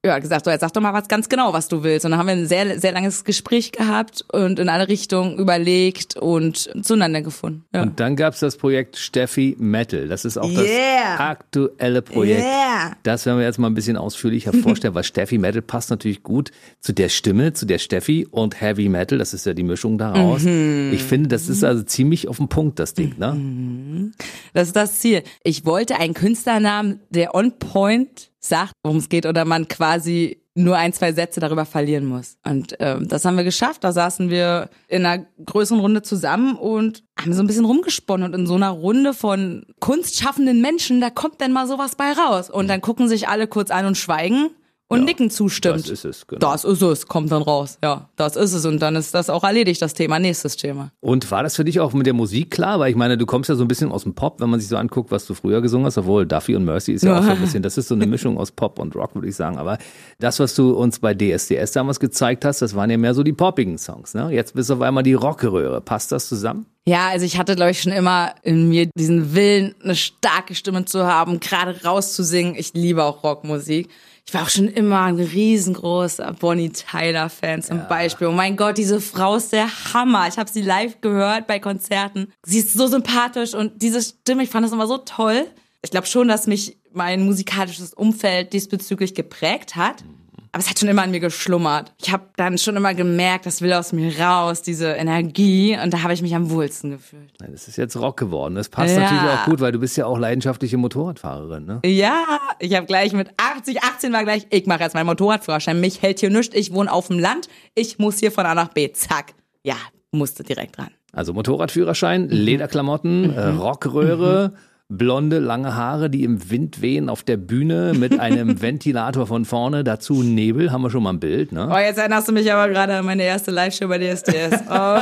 [0.06, 2.06] ja, gesagt, so, jetzt sag doch mal was ganz genau, was du willst.
[2.06, 6.16] Und dann haben wir ein sehr, sehr langes Gespräch gehabt und in alle Richtungen überlegt
[6.16, 7.66] und zueinander gefunden.
[7.74, 7.82] Ja.
[7.82, 10.08] Und dann gab's das Projekt Steffi Metal.
[10.08, 11.30] Das ist auch das yeah.
[11.30, 12.44] aktuelle Projekt.
[12.44, 12.96] Yeah.
[13.04, 16.52] Das werden wir jetzt mal ein bisschen ausführlicher vorstellen, weil Steffi Metal passt natürlich gut
[16.80, 19.18] zu der Stimme, zu der Steffi und Heavy Metal.
[19.18, 20.44] Das ist ja die Mischung daraus.
[20.44, 20.92] Mhm.
[20.94, 23.34] Ich finde, das ist also ziemlich auf den Punkt, das Ding, ne?
[23.34, 24.14] Mhm.
[24.54, 25.24] Das ist das Ziel.
[25.44, 30.76] Ich wollte einen Künstlernamen, der on point sagt, worum es geht, oder man quasi nur
[30.76, 32.38] ein, zwei Sätze darüber verlieren muss.
[32.44, 33.84] Und ähm, das haben wir geschafft.
[33.84, 38.26] Da saßen wir in einer größeren Runde zusammen und haben so ein bisschen rumgesponnen.
[38.26, 42.50] Und in so einer Runde von kunstschaffenden Menschen, da kommt dann mal sowas bei raus.
[42.50, 44.50] Und dann gucken sich alle kurz an und schweigen
[44.90, 45.82] und Ja, nicken zustimmt.
[45.82, 46.40] Das ist es, genau.
[46.40, 47.78] Das ist es, kommt dann raus.
[47.84, 48.66] Ja, das ist es.
[48.66, 50.18] Und dann ist das auch erledigt, das Thema.
[50.18, 50.92] Nächstes Thema.
[51.02, 52.80] Und war das für dich auch mit der Musik klar?
[52.80, 54.70] Weil ich meine, du kommst ja so ein bisschen aus dem Pop, wenn man sich
[54.70, 57.32] so anguckt, was du früher gesungen hast, obwohl Duffy und Mercy ist ja auch so
[57.32, 59.58] ein bisschen, das ist so eine Mischung aus Pop und Rock, würde ich sagen.
[59.58, 59.78] Aber
[60.20, 63.34] das, was du uns bei DSDS damals gezeigt hast, das waren ja mehr so die
[63.34, 64.14] poppigen Songs.
[64.14, 64.30] Ne?
[64.32, 65.82] Jetzt bist du auf einmal die Rockröhre.
[65.82, 66.66] Passt das zusammen?
[66.86, 70.86] Ja, also ich hatte, glaube ich, schon immer in mir diesen Willen, eine starke Stimme
[70.86, 72.56] zu haben, gerade rauszusingen.
[72.56, 73.90] Ich liebe auch Rockmusik.
[74.28, 78.28] Ich war auch schon immer ein riesengroßer Bonnie Tyler-Fan zum Beispiel.
[78.28, 80.28] Oh mein Gott, diese Frau ist der Hammer.
[80.28, 82.34] Ich habe sie live gehört bei Konzerten.
[82.46, 85.46] Sie ist so sympathisch und diese Stimme, ich fand das immer so toll.
[85.82, 90.04] Ich glaube schon, dass mich mein musikalisches Umfeld diesbezüglich geprägt hat.
[90.52, 91.94] Aber es hat schon immer an mir geschlummert.
[92.02, 95.78] Ich habe dann schon immer gemerkt, das will aus mir raus, diese Energie.
[95.82, 97.32] Und da habe ich mich am wohlsten gefühlt.
[97.40, 98.56] Nein, Das ist jetzt Rock geworden.
[98.56, 99.02] Das passt Ja.
[99.02, 101.66] natürlich auch gut, weil du bist ja auch leidenschaftliche Motorradfahrerin.
[101.66, 101.82] Ne?
[101.86, 102.24] Ja,
[102.60, 105.80] ich habe gleich mit 80, 18 war gleich, ich mache jetzt meinen Motorradführerschein.
[105.80, 106.56] Mich hält hier nichts.
[106.56, 107.48] Ich wohne auf dem Land.
[107.76, 108.92] Ich muss hier von A nach B.
[108.94, 109.34] Zack.
[109.64, 109.76] Ja,
[110.12, 110.90] musste direkt ran.
[111.14, 114.54] Also Motorradführerschein, Lederklamotten, äh, Rockröhre,
[114.90, 119.84] blonde, lange Haare, die im Wind wehen auf der Bühne mit einem Ventilator von vorne,
[119.84, 121.70] dazu Nebel, haben wir schon mal ein Bild, ne?
[121.72, 124.64] Oh, jetzt erinnerst du mich aber gerade an meine erste Live-Show bei DSDS.
[124.70, 125.00] Oh,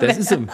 [0.00, 0.48] Das ist im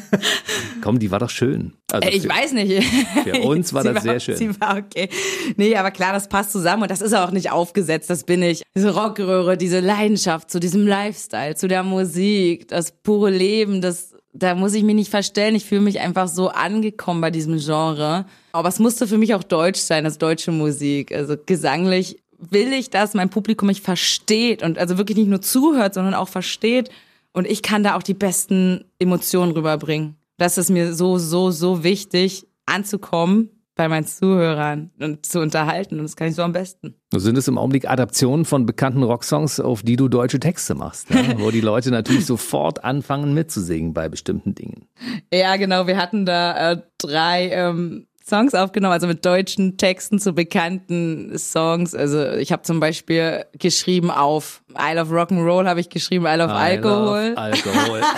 [0.82, 1.74] Komm, die war doch schön.
[1.92, 2.82] Also ich für, weiß nicht.
[3.24, 4.36] Für uns war das sehr schön.
[4.36, 5.08] Sie war okay.
[5.56, 8.62] Nee, aber klar, das passt zusammen und das ist auch nicht aufgesetzt, das bin ich.
[8.74, 14.54] Diese Rockröhre, diese Leidenschaft zu diesem Lifestyle, zu der Musik, das pure Leben, das da
[14.54, 15.54] muss ich mich nicht verstellen.
[15.54, 18.26] Ich fühle mich einfach so angekommen bei diesem Genre.
[18.52, 21.12] Aber es musste für mich auch deutsch sein, das deutsche Musik.
[21.12, 25.94] Also gesanglich will ich, dass mein Publikum mich versteht und also wirklich nicht nur zuhört,
[25.94, 26.90] sondern auch versteht.
[27.32, 30.16] Und ich kann da auch die besten Emotionen rüberbringen.
[30.36, 35.98] Das ist mir so, so, so wichtig, anzukommen bei meinen Zuhörern und zu unterhalten.
[35.98, 36.96] Und das kann ich so am besten.
[37.16, 41.36] Sind es im Augenblick Adaptionen von bekannten Rocksongs, auf die du deutsche Texte machst, ne?
[41.38, 44.84] wo die Leute natürlich sofort anfangen mitzusingen bei bestimmten Dingen.
[45.32, 45.86] Ja, genau.
[45.86, 51.94] Wir hatten da äh, drei ähm, Songs aufgenommen, also mit deutschen Texten zu bekannten Songs.
[51.94, 56.52] Also ich habe zum Beispiel geschrieben auf I Love Rock'n'Roll, habe ich geschrieben I Love
[56.52, 57.18] Alkohol.
[57.20, 58.00] I love Alkohol.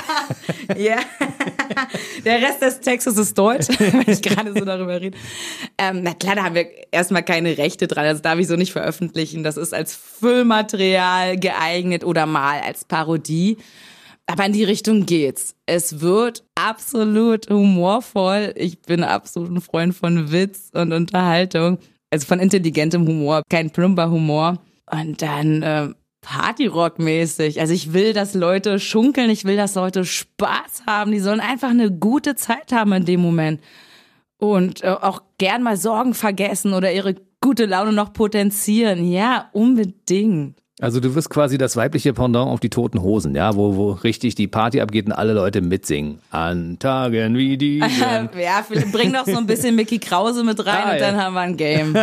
[0.77, 0.96] Ja.
[2.25, 5.18] Der Rest des Textes ist deutsch, wenn ich gerade so darüber rede.
[5.77, 8.05] Ähm, na klar, da haben wir erstmal keine Rechte dran.
[8.05, 9.42] Das darf ich so nicht veröffentlichen.
[9.42, 13.59] Das ist als Füllmaterial geeignet oder mal als Parodie.
[14.26, 15.54] Aber in die Richtung geht's.
[15.66, 18.52] Es wird absolut humorvoll.
[18.56, 21.78] Ich bin absolut ein Freund von Witz und Unterhaltung.
[22.11, 24.58] Also von intelligentem Humor, kein plumper Humor.
[24.90, 25.88] Und dann äh,
[26.22, 27.61] Partyrock-mäßig.
[27.61, 31.11] Also ich will, dass Leute schunkeln, ich will, dass Leute Spaß haben.
[31.12, 33.61] Die sollen einfach eine gute Zeit haben in dem Moment.
[34.38, 39.11] Und äh, auch gern mal Sorgen vergessen oder ihre gute Laune noch potenzieren.
[39.11, 40.62] Ja, unbedingt.
[40.83, 44.35] Also du wirst quasi das weibliche Pendant auf die toten Hosen, ja, wo, wo richtig
[44.35, 46.18] die Party abgeht und alle Leute mitsingen.
[46.31, 47.88] An Tagen wie diesen.
[48.37, 51.23] ja, bring doch so ein bisschen Mickey Krause mit rein Ah, und dann ja.
[51.23, 51.97] haben wir ein Game.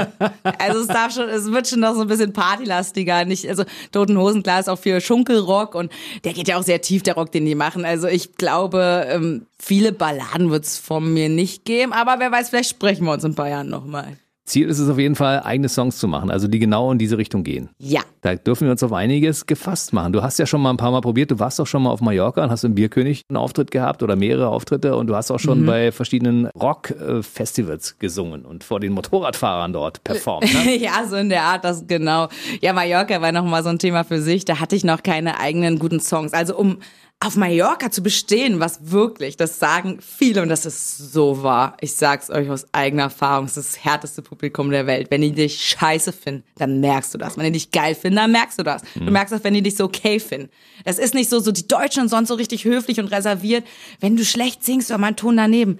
[0.44, 3.26] Also es darf schon, es wird schon noch so ein bisschen partylastiger.
[3.26, 5.92] Nicht, also Toten Hosen, klar, ist auch viel Schunkelrock und
[6.24, 7.84] der geht ja auch sehr tief, der Rock, den die machen.
[7.84, 12.70] Also ich glaube, ähm, viele Balladen wird's von mir nicht geben, aber wer weiß, vielleicht
[12.70, 14.16] sprechen wir uns in ein paar Jahren nochmal.
[14.50, 17.18] Ziel ist es auf jeden Fall, eigene Songs zu machen, also die genau in diese
[17.18, 17.70] Richtung gehen.
[17.78, 18.02] Ja.
[18.22, 20.12] Da dürfen wir uns auf einiges gefasst machen.
[20.12, 22.02] Du hast ja schon mal ein paar Mal probiert, du warst doch schon mal auf
[22.02, 25.40] Mallorca und hast im Bierkönig einen Auftritt gehabt oder mehrere Auftritte und du hast auch
[25.40, 30.52] schon bei verschiedenen Rock-Festivals gesungen und vor den Motorradfahrern dort performt.
[30.54, 30.76] Ne?
[30.80, 32.28] ja, so in der Art, das genau.
[32.62, 34.46] Ja, Mallorca war nochmal so ein Thema für sich.
[34.46, 36.34] Da hatte ich noch keine eigenen guten Songs.
[36.34, 36.80] Also um
[37.22, 41.76] auf Mallorca zu bestehen, was wirklich, das sagen viele und das ist so wahr.
[41.82, 45.12] Ich sag's euch aus eigener Erfahrung, es ist das härteste Publikum der Welt.
[45.12, 47.38] Wenn die dich scheiße finden, dann merkst du das.
[47.38, 48.84] Wenn die dich geil finden, dann merkst du das.
[48.96, 50.50] Du merkst das, wenn die dich so okay finden.
[50.86, 53.68] Es ist nicht so, so die Deutschen sind sonst so richtig höflich und reserviert.
[54.00, 55.80] Wenn du schlecht singst oder mal einen Ton daneben,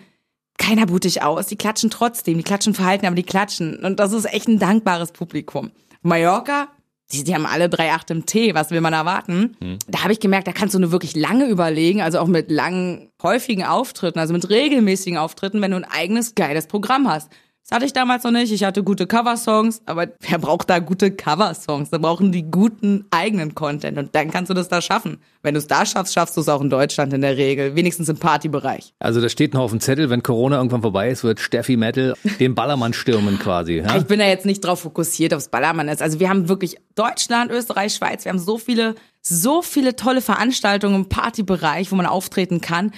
[0.58, 1.48] keiner buht dich aus.
[1.48, 2.38] Die klatschen trotzdem.
[2.38, 3.78] Die klatschen verhalten, aber die klatschen.
[3.78, 5.72] Und das ist echt ein dankbares Publikum.
[6.02, 6.68] Mallorca,
[7.12, 8.54] die, die haben alle drei Acht im Tee.
[8.54, 9.56] Was will man erwarten?
[9.88, 13.10] Da habe ich gemerkt, da kannst du nur wirklich lange überlegen, also auch mit langen,
[13.24, 17.30] häufigen Auftritten, also mit regelmäßigen Auftritten, wenn du ein eigenes, geiles Programm hast.
[17.70, 18.52] Das hatte ich damals noch nicht.
[18.52, 21.92] Ich hatte gute Coversongs, aber wer braucht da gute Coversongs?
[21.92, 25.20] Da brauchen die guten eigenen Content und dann kannst du das da schaffen.
[25.44, 28.10] Wenn du es da schaffst, schaffst du es auch in Deutschland in der Regel, wenigstens
[28.10, 28.96] im Partybereich.
[28.98, 32.16] Also da steht noch auf dem Zettel, wenn Corona irgendwann vorbei ist, wird Steffi Metal
[32.40, 33.74] den Ballermann stürmen quasi.
[33.74, 33.98] Ja?
[33.98, 36.02] Ich bin da jetzt nicht drauf fokussiert, aufs Ballermann ist.
[36.02, 40.96] Also wir haben wirklich Deutschland, Österreich, Schweiz, wir haben so viele, so viele tolle Veranstaltungen
[40.96, 42.94] im Partybereich, wo man auftreten kann.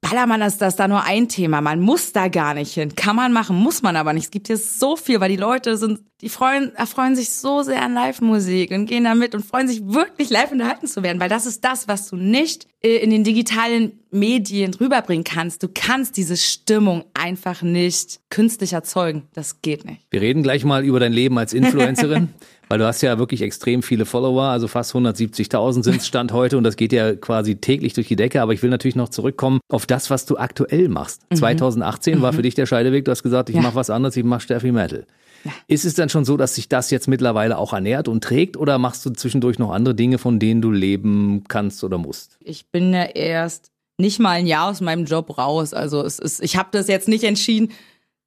[0.00, 1.60] Ballermann ist das da nur ein Thema.
[1.60, 2.94] Man muss da gar nicht hin.
[2.94, 4.24] Kann man machen, muss man aber nicht.
[4.24, 7.82] Es gibt hier so viel, weil die Leute sind, die freuen, erfreuen sich so sehr
[7.82, 11.28] an Live-Musik und gehen da mit und freuen sich wirklich live unterhalten zu werden, weil
[11.28, 15.62] das ist das, was du nicht äh, in den digitalen Medien rüberbringen kannst.
[15.62, 19.24] Du kannst diese Stimmung einfach nicht künstlich erzeugen.
[19.34, 20.06] Das geht nicht.
[20.10, 22.30] Wir reden gleich mal über dein Leben als Influencerin.
[22.70, 26.56] Weil du hast ja wirklich extrem viele Follower, also fast 170.000 sind es Stand heute
[26.56, 28.40] und das geht ja quasi täglich durch die Decke.
[28.40, 31.22] Aber ich will natürlich noch zurückkommen auf das, was du aktuell machst.
[31.30, 31.36] Mhm.
[31.36, 32.22] 2018 mhm.
[32.22, 33.04] war für dich der Scheideweg.
[33.04, 33.62] Du hast gesagt, ich ja.
[33.62, 35.04] mache was anderes, ich mache Steffi Metal.
[35.42, 35.50] Ja.
[35.66, 38.78] Ist es dann schon so, dass sich das jetzt mittlerweile auch ernährt und trägt oder
[38.78, 42.38] machst du zwischendurch noch andere Dinge, von denen du leben kannst oder musst?
[42.40, 45.74] Ich bin ja erst nicht mal ein Jahr aus meinem Job raus.
[45.74, 47.72] Also es ist, ich habe das jetzt nicht entschieden,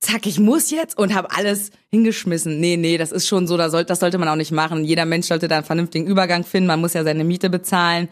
[0.04, 2.60] zack, ich muss jetzt und habe alles hingeschmissen.
[2.60, 4.84] Nee, nee, das ist schon so, das, soll, das sollte man auch nicht machen.
[4.84, 6.68] Jeder Mensch sollte da einen vernünftigen Übergang finden.
[6.68, 8.10] Man muss ja seine Miete bezahlen.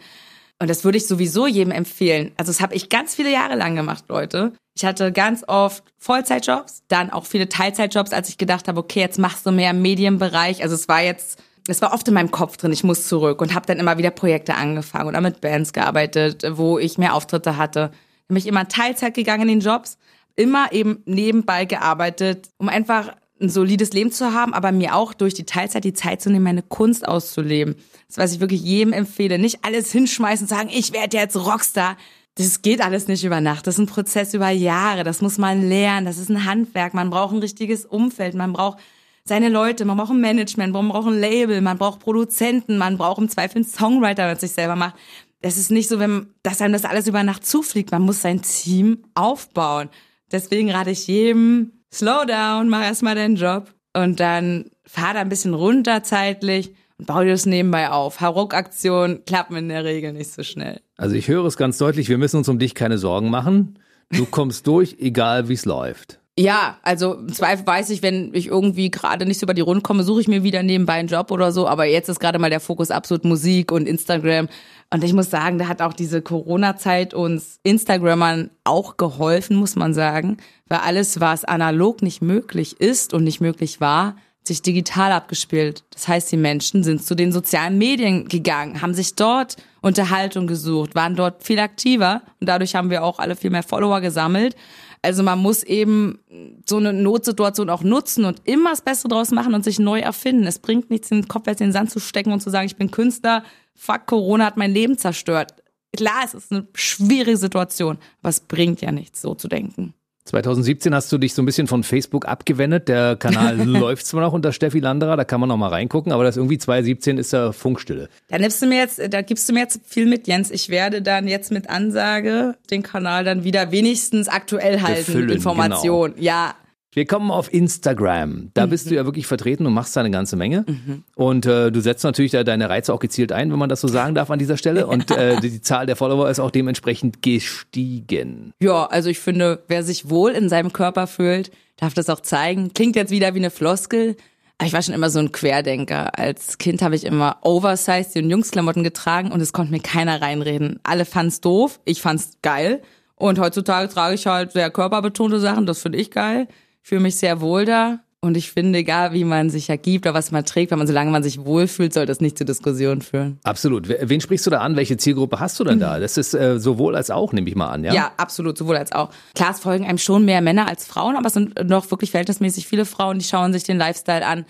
[0.58, 2.32] Und das würde ich sowieso jedem empfehlen.
[2.36, 4.52] Also das habe ich ganz viele Jahre lang gemacht, Leute.
[4.74, 9.18] Ich hatte ganz oft Vollzeitjobs, dann auch viele Teilzeitjobs, als ich gedacht habe, okay, jetzt
[9.18, 10.62] machst du mehr im Medienbereich.
[10.62, 13.54] Also es war jetzt, es war oft in meinem Kopf drin, ich muss zurück und
[13.54, 17.90] habe dann immer wieder Projekte angefangen oder mit Bands gearbeitet, wo ich mehr Auftritte hatte.
[18.28, 19.98] Bin ich immer Teilzeit gegangen in den Jobs
[20.36, 25.34] immer eben nebenbei gearbeitet, um einfach ein solides Leben zu haben, aber mir auch durch
[25.34, 27.74] die Teilzeit die Zeit zu nehmen, meine Kunst auszuleben.
[28.06, 29.38] Das, was ich wirklich jedem empfehle.
[29.38, 31.96] Nicht alles hinschmeißen und sagen, ich werde jetzt Rockstar.
[32.36, 33.66] Das geht alles nicht über Nacht.
[33.66, 35.04] Das ist ein Prozess über Jahre.
[35.04, 36.06] Das muss man lernen.
[36.06, 36.94] Das ist ein Handwerk.
[36.94, 38.34] Man braucht ein richtiges Umfeld.
[38.34, 38.78] Man braucht
[39.24, 39.84] seine Leute.
[39.84, 40.72] Man braucht ein Management.
[40.72, 41.60] Man braucht ein Label.
[41.60, 42.78] Man braucht Produzenten.
[42.78, 44.94] Man braucht im Zweifel einen Songwriter, der sich selber macht.
[45.42, 47.90] Es ist nicht so, wenn, dass einem das alles über Nacht zufliegt.
[47.90, 49.90] Man muss sein Team aufbauen.
[50.32, 55.28] Deswegen rate ich jedem, slow down, mach erstmal deinen Job und dann fahr da ein
[55.28, 58.20] bisschen runter zeitlich und bau dir das nebenbei auf.
[58.20, 60.80] Hauruck-Aktionen klappen in der Regel nicht so schnell.
[60.96, 63.78] Also ich höre es ganz deutlich, wir müssen uns um dich keine Sorgen machen.
[64.10, 66.21] Du kommst durch, egal wie es läuft.
[66.38, 69.82] Ja, also im Zweifel weiß ich, wenn ich irgendwie gerade nicht so über die Runde
[69.82, 71.68] komme, suche ich mir wieder nebenbei einen Job oder so.
[71.68, 74.48] Aber jetzt ist gerade mal der Fokus absolut Musik und Instagram.
[74.88, 79.92] Und ich muss sagen, da hat auch diese Corona-Zeit uns Instagrammern auch geholfen, muss man
[79.92, 80.38] sagen.
[80.68, 85.84] Weil alles, was analog nicht möglich ist und nicht möglich war, sich digital abgespielt.
[85.90, 90.94] Das heißt, die Menschen sind zu den sozialen Medien gegangen, haben sich dort Unterhaltung gesucht,
[90.94, 94.56] waren dort viel aktiver und dadurch haben wir auch alle viel mehr Follower gesammelt.
[95.04, 96.20] Also man muss eben
[96.64, 100.46] so eine Notsituation auch nutzen und immer das Beste draus machen und sich neu erfinden.
[100.46, 102.76] Es bringt nichts, den Kopf jetzt in den Sand zu stecken und zu sagen, ich
[102.76, 103.42] bin Künstler,
[103.74, 105.54] fuck, Corona hat mein Leben zerstört.
[105.94, 109.92] Klar, es ist eine schwierige Situation, aber es bringt ja nichts, so zu denken.
[110.24, 112.88] 2017 hast du dich so ein bisschen von Facebook abgewendet.
[112.88, 116.22] Der Kanal läuft zwar noch unter Steffi Landerer, da kann man noch mal reingucken, aber
[116.22, 118.08] das irgendwie 2017 ist da Funkstille.
[118.28, 120.50] Da nimmst du mir jetzt, da gibst du mir jetzt viel mit, Jens.
[120.50, 125.36] Ich werde dann jetzt mit Ansage den Kanal dann wieder wenigstens aktuell halten Befüllen, mit
[125.36, 126.14] Informationen.
[126.14, 126.24] Genau.
[126.24, 126.54] Ja,
[126.94, 128.50] wir kommen auf Instagram.
[128.52, 128.70] Da mhm.
[128.70, 130.66] bist du ja wirklich vertreten und machst da eine ganze Menge.
[130.68, 131.04] Mhm.
[131.14, 133.88] Und äh, du setzt natürlich da deine Reize auch gezielt ein, wenn man das so
[133.88, 134.86] sagen darf an dieser Stelle.
[134.86, 138.52] Und äh, die Zahl der Follower ist auch dementsprechend gestiegen.
[138.60, 142.74] Ja, also ich finde, wer sich wohl in seinem Körper fühlt, darf das auch zeigen.
[142.74, 144.16] Klingt jetzt wieder wie eine Floskel.
[144.58, 146.18] Aber ich war schon immer so ein Querdenker.
[146.18, 150.78] Als Kind habe ich immer Oversized und Jungsklamotten getragen und es konnte mir keiner reinreden.
[150.82, 152.82] Alle fanden's doof, ich fand's geil.
[153.16, 156.48] Und heutzutage trage ich halt sehr körperbetonte Sachen, das finde ich geil
[156.82, 158.00] fühle mich sehr wohl da.
[158.24, 161.10] Und ich finde, egal wie man sich ergibt oder was man trägt, wenn man solange
[161.10, 163.40] man sich wohlfühlt, soll das nicht zur Diskussion führen.
[163.42, 163.88] Absolut.
[163.88, 164.76] Wen sprichst du da an?
[164.76, 165.98] Welche Zielgruppe hast du denn da?
[165.98, 167.92] Das ist äh, sowohl als auch, nehme ich mal an, ja?
[167.92, 169.10] Ja, absolut, sowohl als auch.
[169.34, 172.68] Klar, es folgen einem schon mehr Männer als Frauen, aber es sind noch wirklich verhältnismäßig
[172.68, 174.44] viele Frauen, die schauen sich den Lifestyle an.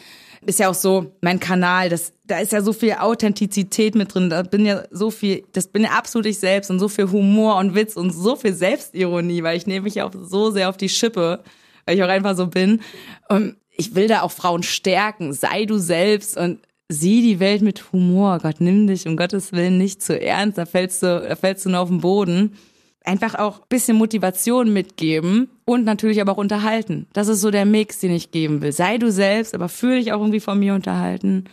[0.45, 4.29] Ist ja auch so, mein Kanal, das, da ist ja so viel Authentizität mit drin,
[4.29, 7.57] da bin ja so viel, das bin ja absolut ich selbst und so viel Humor
[7.57, 10.77] und Witz und so viel Selbstironie, weil ich nehme mich ja auch so sehr auf
[10.77, 11.43] die Schippe
[11.85, 12.81] weil ich auch einfach so bin.
[13.29, 15.33] Und ich will da auch Frauen stärken.
[15.33, 18.39] Sei du selbst und sieh die Welt mit Humor.
[18.39, 20.59] Gott, nimm dich um Gottes Willen nicht zu ernst.
[20.59, 22.57] Da fällst du, da fällst du nur auf den Boden.
[23.05, 27.09] Einfach auch bisschen Motivation mitgeben und natürlich aber auch unterhalten.
[27.13, 28.73] Das ist so der Mix, den ich geben will.
[28.73, 31.47] Sei du selbst, aber fühle dich auch irgendwie von mir unterhalten.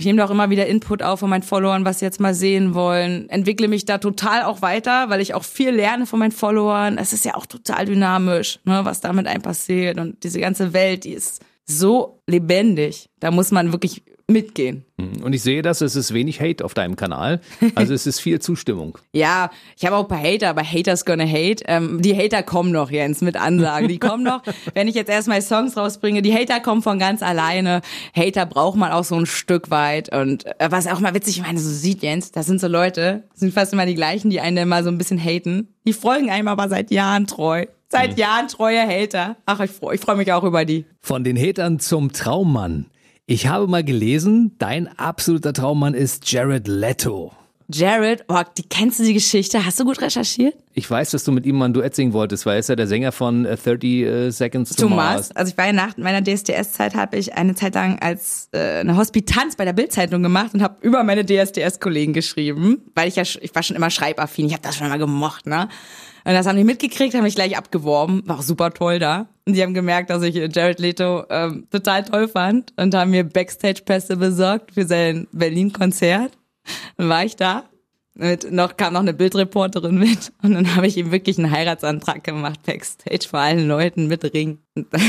[0.00, 2.32] Ich nehme da auch immer wieder Input auf von meinen Followern, was sie jetzt mal
[2.32, 3.28] sehen wollen.
[3.28, 6.96] Entwickle mich da total auch weiter, weil ich auch viel lerne von meinen Followern.
[6.96, 9.98] Es ist ja auch total dynamisch, ne, was da mit einem passiert.
[9.98, 13.10] Und diese ganze Welt, die ist so lebendig.
[13.20, 14.84] Da muss man wirklich mitgehen.
[14.96, 15.22] Mhm.
[15.22, 17.40] Und ich sehe das, es ist wenig Hate auf deinem Kanal.
[17.74, 18.98] Also es ist viel Zustimmung.
[19.12, 21.64] ja, ich habe auch ein paar Hater, aber Haters gonna hate.
[21.66, 23.88] Ähm, die Hater kommen noch, Jens, mit Ansagen.
[23.88, 24.42] Die kommen noch,
[24.74, 26.22] wenn ich jetzt erstmal Songs rausbringe.
[26.22, 27.80] Die Hater kommen von ganz alleine.
[28.14, 30.14] Hater braucht man auch so ein Stück weit.
[30.14, 33.24] Und äh, was auch mal witzig, ich meine, so sieht Jens, das sind so Leute,
[33.34, 35.68] sind fast immer die gleichen, die einen mal so ein bisschen haten.
[35.86, 37.66] Die folgen einem aber seit Jahren treu.
[37.88, 39.36] Seit Jahren treue Hater.
[39.46, 40.84] Ach, ich freue ich freu mich auch über die.
[41.00, 42.86] Von den Hatern zum Traummann.
[43.30, 47.30] Ich habe mal gelesen, dein absoluter Traummann ist Jared Leto.
[47.72, 49.64] Jared, oh, die, kennst du die Geschichte?
[49.64, 50.56] Hast du gut recherchiert?
[50.74, 52.74] Ich weiß, dass du mit ihm mal ein Duett singen wolltest, weil er ist ja
[52.74, 55.28] der Sänger von äh, 30 äh, Seconds to, to Mars.
[55.28, 55.36] Mars.
[55.36, 58.96] Also ich war ja nach meiner DSDS-Zeit, habe ich eine Zeit lang als äh, eine
[58.96, 63.54] Hospitanz bei der Bildzeitung gemacht und habe über meine DSDS-Kollegen geschrieben, weil ich ja, ich
[63.54, 65.68] war schon immer schreibaffin, ich habe das schon immer gemocht, ne?
[66.24, 69.28] Und das haben die mitgekriegt, haben mich gleich abgeworben, war auch super toll da.
[69.50, 73.10] Und die haben gemerkt, dass ich äh, Jared Leto ähm, total toll fand und haben
[73.10, 76.38] mir Backstage-Pässe besorgt für sein Berlin-Konzert.
[76.96, 77.64] Dann war ich da.
[78.14, 82.22] Mit, noch kam noch eine Bildreporterin mit und dann habe ich ihm wirklich einen Heiratsantrag
[82.22, 84.58] gemacht backstage vor allen Leuten mit Ring.
[84.76, 85.00] Und dann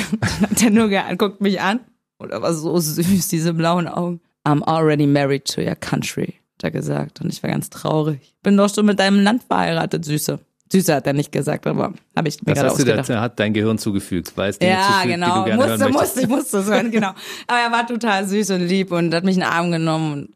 [0.41, 1.81] hat er nur geguckt mich an
[2.17, 4.21] und er war so süß, diese blauen Augen.
[4.43, 8.33] I'm already married to your country, hat er gesagt und ich war ganz traurig.
[8.41, 10.39] Bin doch schon mit deinem Land verheiratet, Süße.
[10.71, 13.09] Süße hat er nicht gesagt, aber habe ich mir Das gerade du ausgedacht.
[13.09, 15.39] da, hat dein Gehirn zugefügt, es Dinge Ja, zufügt, die genau.
[15.39, 17.09] du gerne Musste, musste, ich musste es hören, genau.
[17.47, 20.13] Aber er war total süß und lieb und hat mich in den Arm genommen.
[20.13, 20.29] Und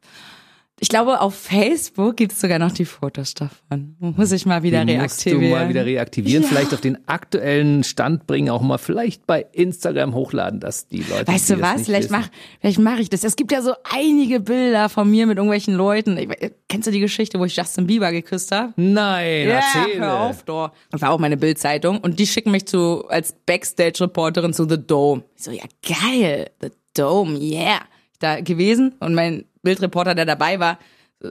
[0.80, 3.96] ich glaube, auf Facebook gibt's sogar noch die Fotos davon.
[4.00, 5.52] Muss ich mal wieder Die musst du reaktivieren.
[5.60, 10.60] mal wieder reaktivieren, vielleicht auf den aktuellen Stand bringen, auch mal vielleicht bei Instagram hochladen,
[10.60, 11.28] dass die Leute.
[11.32, 11.82] Weißt du das was?
[11.86, 12.20] Vielleicht wissen.
[12.20, 13.24] mach, vielleicht mache ich das.
[13.24, 16.18] Es gibt ja so einige Bilder von mir mit irgendwelchen Leuten.
[16.18, 16.28] Ich,
[16.68, 18.74] kennst du die Geschichte, wo ich Justin Bieber geküsst habe?
[18.76, 20.00] Nein, Ja, erzähle.
[20.06, 20.72] hör auf doch.
[20.92, 25.24] Das war auch meine Bildzeitung und die schicken mich zu als Backstage-Reporterin zu The Dome.
[25.38, 27.80] Ich so, ja geil, The Dome, yeah.
[28.26, 30.80] Da gewesen und mein Bildreporter, der dabei war,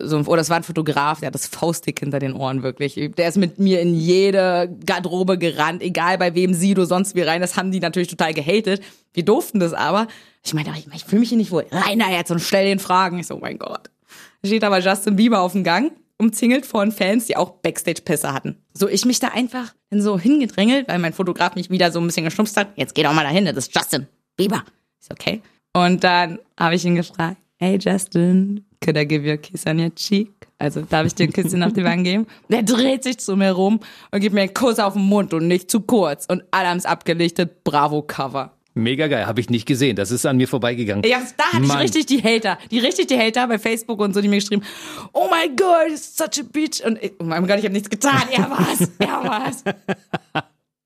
[0.00, 2.94] so, oh, das war ein Fotograf, der hat das Faustdick hinter den Ohren wirklich.
[3.16, 7.40] Der ist mit mir in jede Garderobe gerannt, egal bei wem Sido sonst wie rein.
[7.40, 8.82] Das haben die natürlich total gehatet.
[9.12, 10.08] Wir durften das aber.
[10.42, 11.66] Ich meinte, ich, ich fühle mich hier nicht wohl.
[11.70, 13.18] Rein da jetzt und stell den Fragen.
[13.18, 13.90] Ich so, oh mein Gott.
[14.42, 18.56] Da steht aber Justin Bieber auf dem Gang, umzingelt von Fans, die auch Backstage-Pässe hatten.
[18.72, 22.06] So, ich mich da einfach dann so hingedrängelt, weil mein Fotograf mich wieder so ein
[22.06, 22.68] bisschen geschnupst hat.
[22.76, 24.64] Jetzt geh doch mal dahin, das ist Justin Bieber.
[25.00, 25.42] Ich so, okay.
[25.74, 29.80] Und dann habe ich ihn gefragt, hey Justin, could I give you a kiss on
[29.80, 30.30] your cheek?
[30.58, 32.26] Also darf ich dir ein Küsschen auf die Wange geben?
[32.48, 33.80] Der dreht sich zu mir rum
[34.12, 36.26] und gibt mir einen Kuss auf den Mund und nicht zu kurz.
[36.26, 38.52] Und alle haben's abgelichtet, bravo Cover.
[38.76, 39.94] Mega geil, habe ich nicht gesehen.
[39.94, 41.04] Das ist an mir vorbeigegangen.
[41.04, 41.78] Ja, da hatte ich Mann.
[41.78, 44.62] richtig die Hater, die richtig die Hater bei Facebook und so, die mir geschrieben,
[45.12, 46.84] oh my God, it's such a bitch.
[46.84, 48.22] Und ich, oh mein Gott, ich habe nichts getan.
[48.32, 49.64] Er war's, er war's.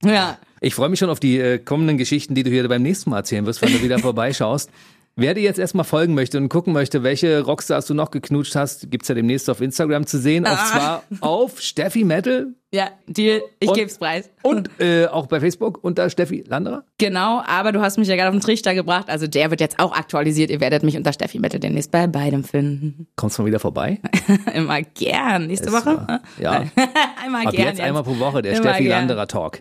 [0.05, 3.11] Ja, Ich freue mich schon auf die äh, kommenden Geschichten, die du hier beim nächsten
[3.11, 4.71] Mal erzählen wirst, wenn du wieder vorbeischaust.
[5.17, 8.89] Wer dir jetzt erstmal folgen möchte und gucken möchte, welche Rockstars du noch geknutscht hast,
[8.91, 10.45] gibt's ja demnächst auf Instagram zu sehen.
[10.45, 10.65] Und Ah.
[10.67, 14.29] zwar auf Steffi Metal ja, Deal, ich Und- geb's preis.
[14.43, 16.85] und äh, auch bei Facebook unter Steffi Landerer.
[16.99, 19.09] Genau, aber du hast mich ja gerade auf den Trichter gebracht.
[19.09, 20.51] Also der wird jetzt auch aktualisiert.
[20.51, 23.07] Ihr werdet mich unter Steffi Metal demnächst bei beidem finden.
[23.17, 24.01] Kommst du mal wieder vorbei?
[24.55, 25.47] Immer gern.
[25.47, 25.97] Nächste Es Woche?
[25.97, 26.65] war- ja.
[27.25, 27.69] einmal Ab gern.
[27.69, 28.99] jetzt einmal pro Woche, der Immer Steffi gern.
[29.01, 29.61] Landerer Talk.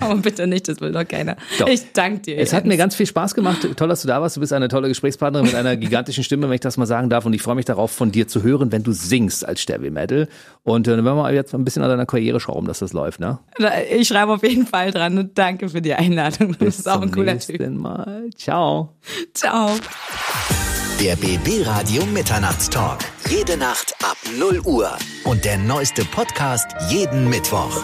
[0.00, 1.36] Aber bitte nicht, das will doch keiner.
[1.58, 1.68] Doch.
[1.68, 2.38] Ich danke dir.
[2.38, 2.72] Es hat Jens.
[2.72, 3.66] mir ganz viel Spaß gemacht.
[3.76, 4.36] Toll, dass du da warst.
[4.36, 7.24] Du bist eine tolle Gesprächspartnerin mit einer gigantischen Stimme, wenn ich das mal sagen darf.
[7.24, 10.28] Und ich freue mich darauf, von dir zu hören, wenn du singst als Steffi Metal.
[10.64, 13.20] Und äh, dann werden wir jetzt ein bisschen an deiner Karriere schrauben, dass das läuft,
[13.20, 13.38] ne?
[13.90, 16.52] Ich schreibe auf jeden Fall dran und danke für die Einladung.
[16.52, 17.70] Du bist auch ein zum cooler nächsten Typ.
[17.70, 18.30] Mal.
[18.36, 18.96] Ciao.
[19.34, 19.70] Ciao.
[21.00, 23.00] Der BB Radio Mitternachtstalk.
[23.28, 24.90] Jede Nacht ab 0 Uhr.
[25.24, 27.82] Und der neueste Podcast jeden Mittwoch.